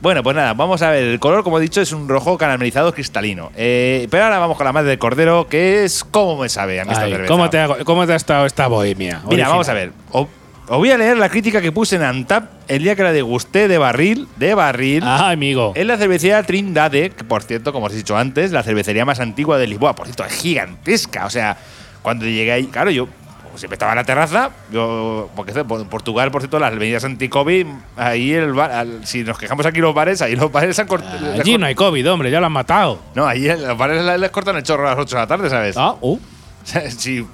[0.00, 1.04] Bueno, pues nada, vamos a ver.
[1.04, 3.50] El color, como he dicho, es un rojo caramelizado cristalino.
[3.56, 6.84] Eh, pero ahora vamos con la madre del cordero, que es cómo me sabe a
[6.84, 7.32] mí esta Ay, cerveza.
[7.32, 9.16] ¿cómo, te ha, ¿Cómo te ha estado esta bohemia?
[9.20, 9.50] Mira, original?
[9.50, 9.92] vamos a ver.
[10.12, 10.28] O-
[10.68, 13.68] Os voy a leer la crítica que puse en Antap el día que la degusté
[13.68, 15.72] de barril, de barril, Ah, amigo.
[15.76, 19.20] en la cervecería Trindade, que por cierto, como os he dicho antes, la cervecería más
[19.20, 19.94] antigua de Lisboa.
[19.94, 21.24] Por cierto, es gigantesca.
[21.24, 21.56] O sea,
[22.02, 23.06] cuando llegué ahí, claro, yo
[23.56, 27.66] como siempre estaba en la terraza, yo, porque en Portugal, por cierto, las medidas anti-COVID,
[27.96, 31.32] ahí el bar, al- si nos quejamos aquí los bares, ahí los bares han cortado.
[31.32, 32.98] Allí no hay COVID, hombre, ya lo han matado.
[33.14, 35.74] No, ahí los bares les cortan el chorro a las 8 de la tarde, ¿sabes?
[35.78, 36.18] Ah, uh.
[36.98, 37.24] Si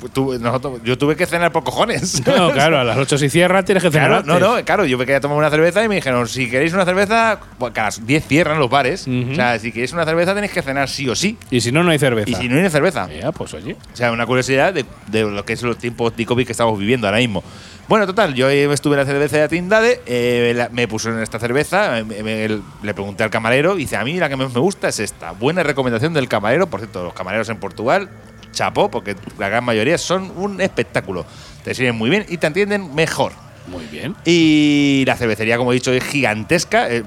[0.40, 2.22] nosotros, yo tuve que cenar por cojones.
[2.32, 4.48] No, claro, a las 8 si cierra tienes que cenar Claro, no, antes.
[4.48, 7.40] no, claro, yo me quería tomar una cerveza y me dijeron, si queréis una cerveza,
[7.58, 9.06] pues a las 10 cierran los bares.
[9.08, 11.36] O sea, si queréis una cerveza tenéis que cenar sí o sí.
[11.50, 12.30] Y si no, no hay cerveza.
[12.30, 13.08] Y si no hay cerveza.
[13.10, 13.76] Ya, pues oye.
[13.92, 16.78] O sea, una curiosidad de, de lo que es los tiempos de COVID que estamos
[16.78, 17.42] viviendo ahora mismo.
[17.88, 21.38] Bueno, total, yo estuve en la cerveza de Tindade, eh, la- me puso en esta
[21.38, 24.60] cerveza, me- me- le pregunté al camarero, y dice, a mí la que más me
[24.60, 25.32] gusta es esta.
[25.32, 28.08] Buena recomendación del camarero, por cierto, los camareros en Portugal,
[28.52, 31.26] chapó, porque la gran mayoría son un espectáculo.
[31.64, 33.32] Te sirven muy bien y te entienden mejor.
[33.68, 34.14] Muy bien.
[34.24, 36.90] Y la cervecería, como he dicho, es gigantesca.
[36.90, 37.02] Eh,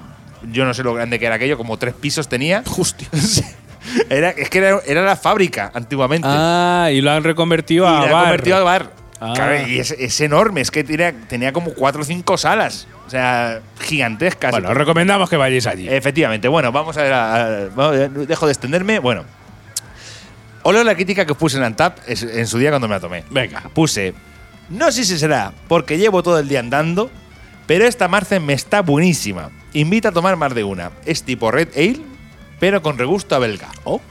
[0.52, 2.64] yo no sé lo grande que era aquello, como tres pisos tenía.
[2.78, 3.08] Hostia.
[4.10, 6.28] Era, es que era, era la fábrica antiguamente.
[6.30, 8.24] Ah, y lo han reconvertido y a la ha bar.
[8.24, 8.92] convertido a bar.
[9.20, 9.34] Ah.
[9.36, 12.88] Claro, y es, es enorme, es que tenía, tenía como cuatro o cinco salas.
[13.06, 14.50] O sea, gigantescas.
[14.52, 15.88] Bueno, os recomendamos que vayáis allí.
[15.88, 17.14] Efectivamente, bueno, vamos a ver.
[17.14, 18.98] a- a- vamos, dejo de extenderme.
[18.98, 19.24] Bueno,
[20.68, 23.24] Oleo la crítica que puse en Antap en su día cuando me la tomé.
[23.30, 23.70] Venga.
[23.72, 24.16] Puse,
[24.70, 27.12] no sé si será porque llevo todo el día andando,
[27.68, 29.52] pero esta Marzen me está buenísima.
[29.74, 30.90] Invita a tomar más de una.
[31.06, 32.02] Es tipo Red Ale,
[32.60, 33.70] pero con regusto a belga.
[33.84, 34.02] Oh,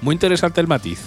[0.00, 1.00] muy interesante el matiz.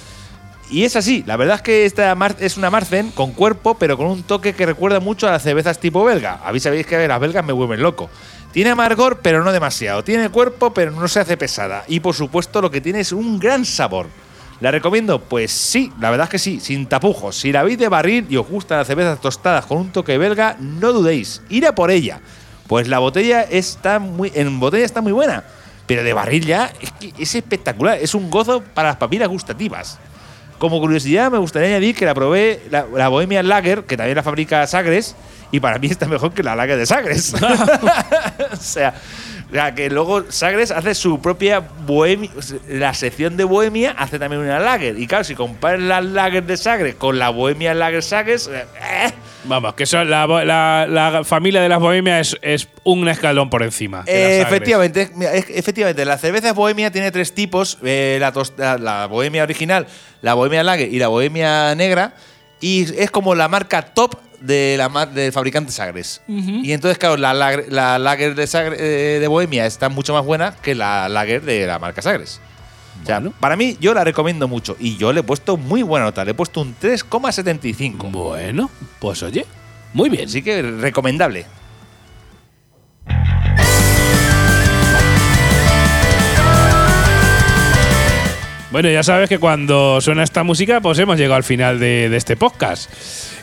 [0.69, 4.07] Y es así, la verdad es que esta es una Marzen con cuerpo, pero con
[4.07, 6.41] un toque que recuerda mucho a las cervezas tipo belga.
[6.43, 8.09] A mí sabéis que las belgas me vuelven loco.
[8.51, 10.03] Tiene amargor, pero no demasiado.
[10.03, 11.85] Tiene cuerpo, pero no se hace pesada.
[11.87, 14.07] Y por supuesto, lo que tiene es un gran sabor.
[14.63, 15.19] ¿La recomiendo?
[15.19, 17.35] Pues sí, la verdad es que sí, sin tapujos.
[17.35, 20.55] Si la veis de barril y os gustan las cervezas tostadas con un toque belga,
[20.57, 22.21] no dudéis, ir a por ella.
[22.67, 25.43] Pues la botella está muy, en botella está muy buena,
[25.85, 26.71] pero de barril ya
[27.19, 27.97] es, espectacular.
[28.01, 29.99] Es un gozo para las papilas gustativas.
[30.59, 34.23] Como curiosidad, me gustaría añadir que la probé la, la Bohemia Lager, que también la
[34.23, 35.17] fabrica Sagres,
[35.53, 37.33] y para mí está mejor que la Lager de Sagres.
[38.51, 38.93] o sea,
[39.51, 42.31] la que luego Sagres hace su propia Bohemia,
[42.67, 44.97] la sección de Bohemia hace también una Lager.
[44.99, 49.11] Y claro, si comparas la Lager de Sagres con la Bohemia Lager Sagres, eh,
[49.45, 53.49] Vamos, que son la, bo- la- la familia de las bohemias es, es un escalón
[53.49, 53.99] por encima.
[53.99, 55.11] las Eh, efectivamente,
[55.49, 58.19] efectivamente, la cerveza bohemia tiene tres tipos: eh,
[58.79, 59.85] la bohemia original,
[60.21, 62.13] la bohemia lager y la bohemia negra.
[62.61, 66.21] Y es como la marca top de la del fabricante Sagres.
[66.27, 70.23] Y entonces, claro, la, lager- la lager de, Sagre- eh, de bohemia está mucho más
[70.25, 72.39] buena que la lager de la marca Sagres.
[73.01, 73.33] O sea, Bueno.
[73.39, 74.75] para mí, yo la recomiendo mucho.
[74.79, 76.23] Y yo le he puesto muy buena nota.
[76.23, 78.11] Le he puesto un 3,75.
[78.11, 78.69] Bueno,
[78.99, 79.45] pues oye,
[79.93, 80.27] muy bien.
[80.27, 81.45] Así que recomendable.
[88.73, 92.17] Bueno, ya sabes que cuando suena esta música, pues hemos llegado al final de, de
[92.17, 92.91] este podcast.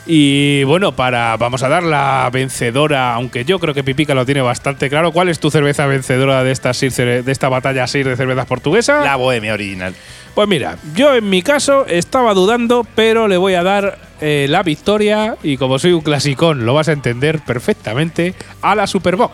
[0.05, 4.41] Y bueno, para vamos a dar la vencedora, aunque yo creo que Pipica lo tiene
[4.41, 5.13] bastante claro.
[5.13, 9.05] ¿Cuál es tu cerveza vencedora de esta, de esta batalla Sir de cervezas portuguesa?
[9.05, 9.95] La bohemia original.
[10.35, 14.63] Pues mira, yo en mi caso estaba dudando, pero le voy a dar eh, la
[14.63, 19.31] victoria, y como soy un clasicón, lo vas a entender perfectamente, a la Superboc.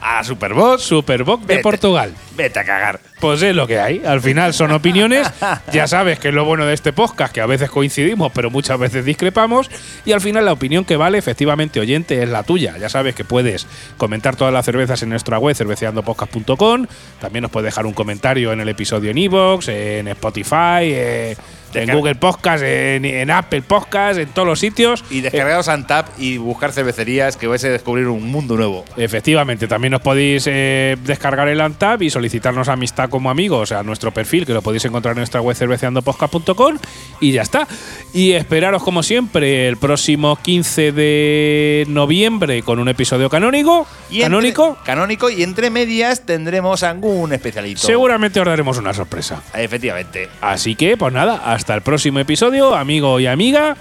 [0.00, 0.82] A la Superbox.
[0.82, 1.62] Superboc de Vete.
[1.62, 2.12] Portugal.
[2.36, 3.00] Vete a cagar.
[3.20, 4.02] Pues es lo que hay.
[4.04, 5.28] Al final son opiniones.
[5.72, 8.78] Ya sabes que es lo bueno de este podcast, que a veces coincidimos, pero muchas
[8.78, 9.70] veces discrepamos.
[10.04, 12.76] Y al final la opinión que vale, efectivamente, oyente, es la tuya.
[12.78, 16.86] Ya sabes que puedes comentar todas las cervezas en nuestra web, cerveceandopodcast.com.
[17.20, 21.36] También nos puedes dejar un comentario en el episodio en iVoox, en Spotify, eh,
[21.74, 21.92] en.
[21.96, 25.04] Google Podcast, en, en Apple Podcast, en todos los sitios.
[25.10, 28.84] Y descargaos Antap y buscar cervecerías que vais a descubrir un mundo nuevo.
[28.96, 34.12] Efectivamente, también os podéis eh, descargar el Antab y solicitarnos amistad como amigos a nuestro
[34.12, 36.78] perfil, que lo podéis encontrar en nuestra web cerveceandopodcast.com
[37.20, 37.66] y ya está.
[38.12, 43.86] Y esperaros como siempre el próximo 15 de noviembre con un episodio canónico.
[44.10, 44.78] Y entre- canónico.
[44.84, 47.80] canónico y entre medias tendremos algún especialito.
[47.80, 49.42] Seguramente os daremos una sorpresa.
[49.54, 50.28] Efectivamente.
[50.40, 53.76] Así que, pues nada, hasta el próximo episodio, amigo y amiga.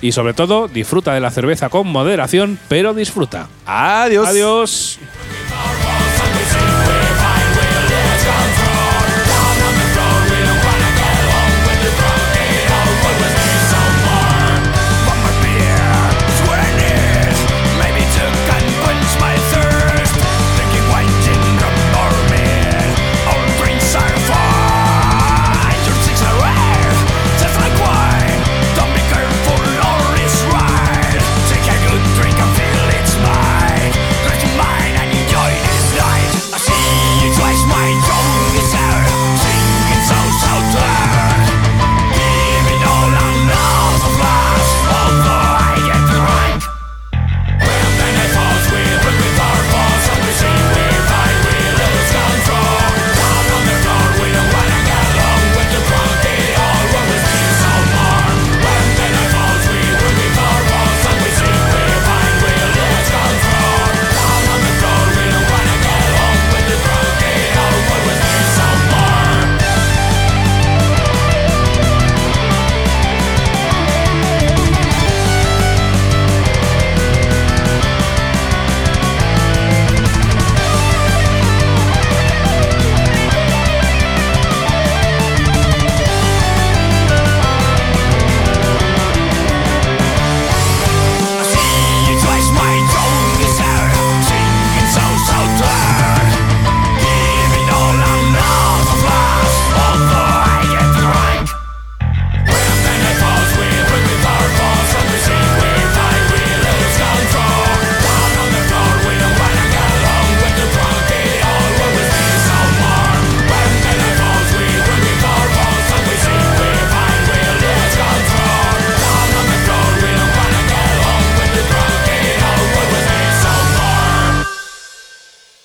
[0.00, 3.48] Y sobre todo, disfruta de la cerveza con moderación, pero disfruta.
[3.66, 4.28] Adiós.
[4.28, 4.98] Adiós.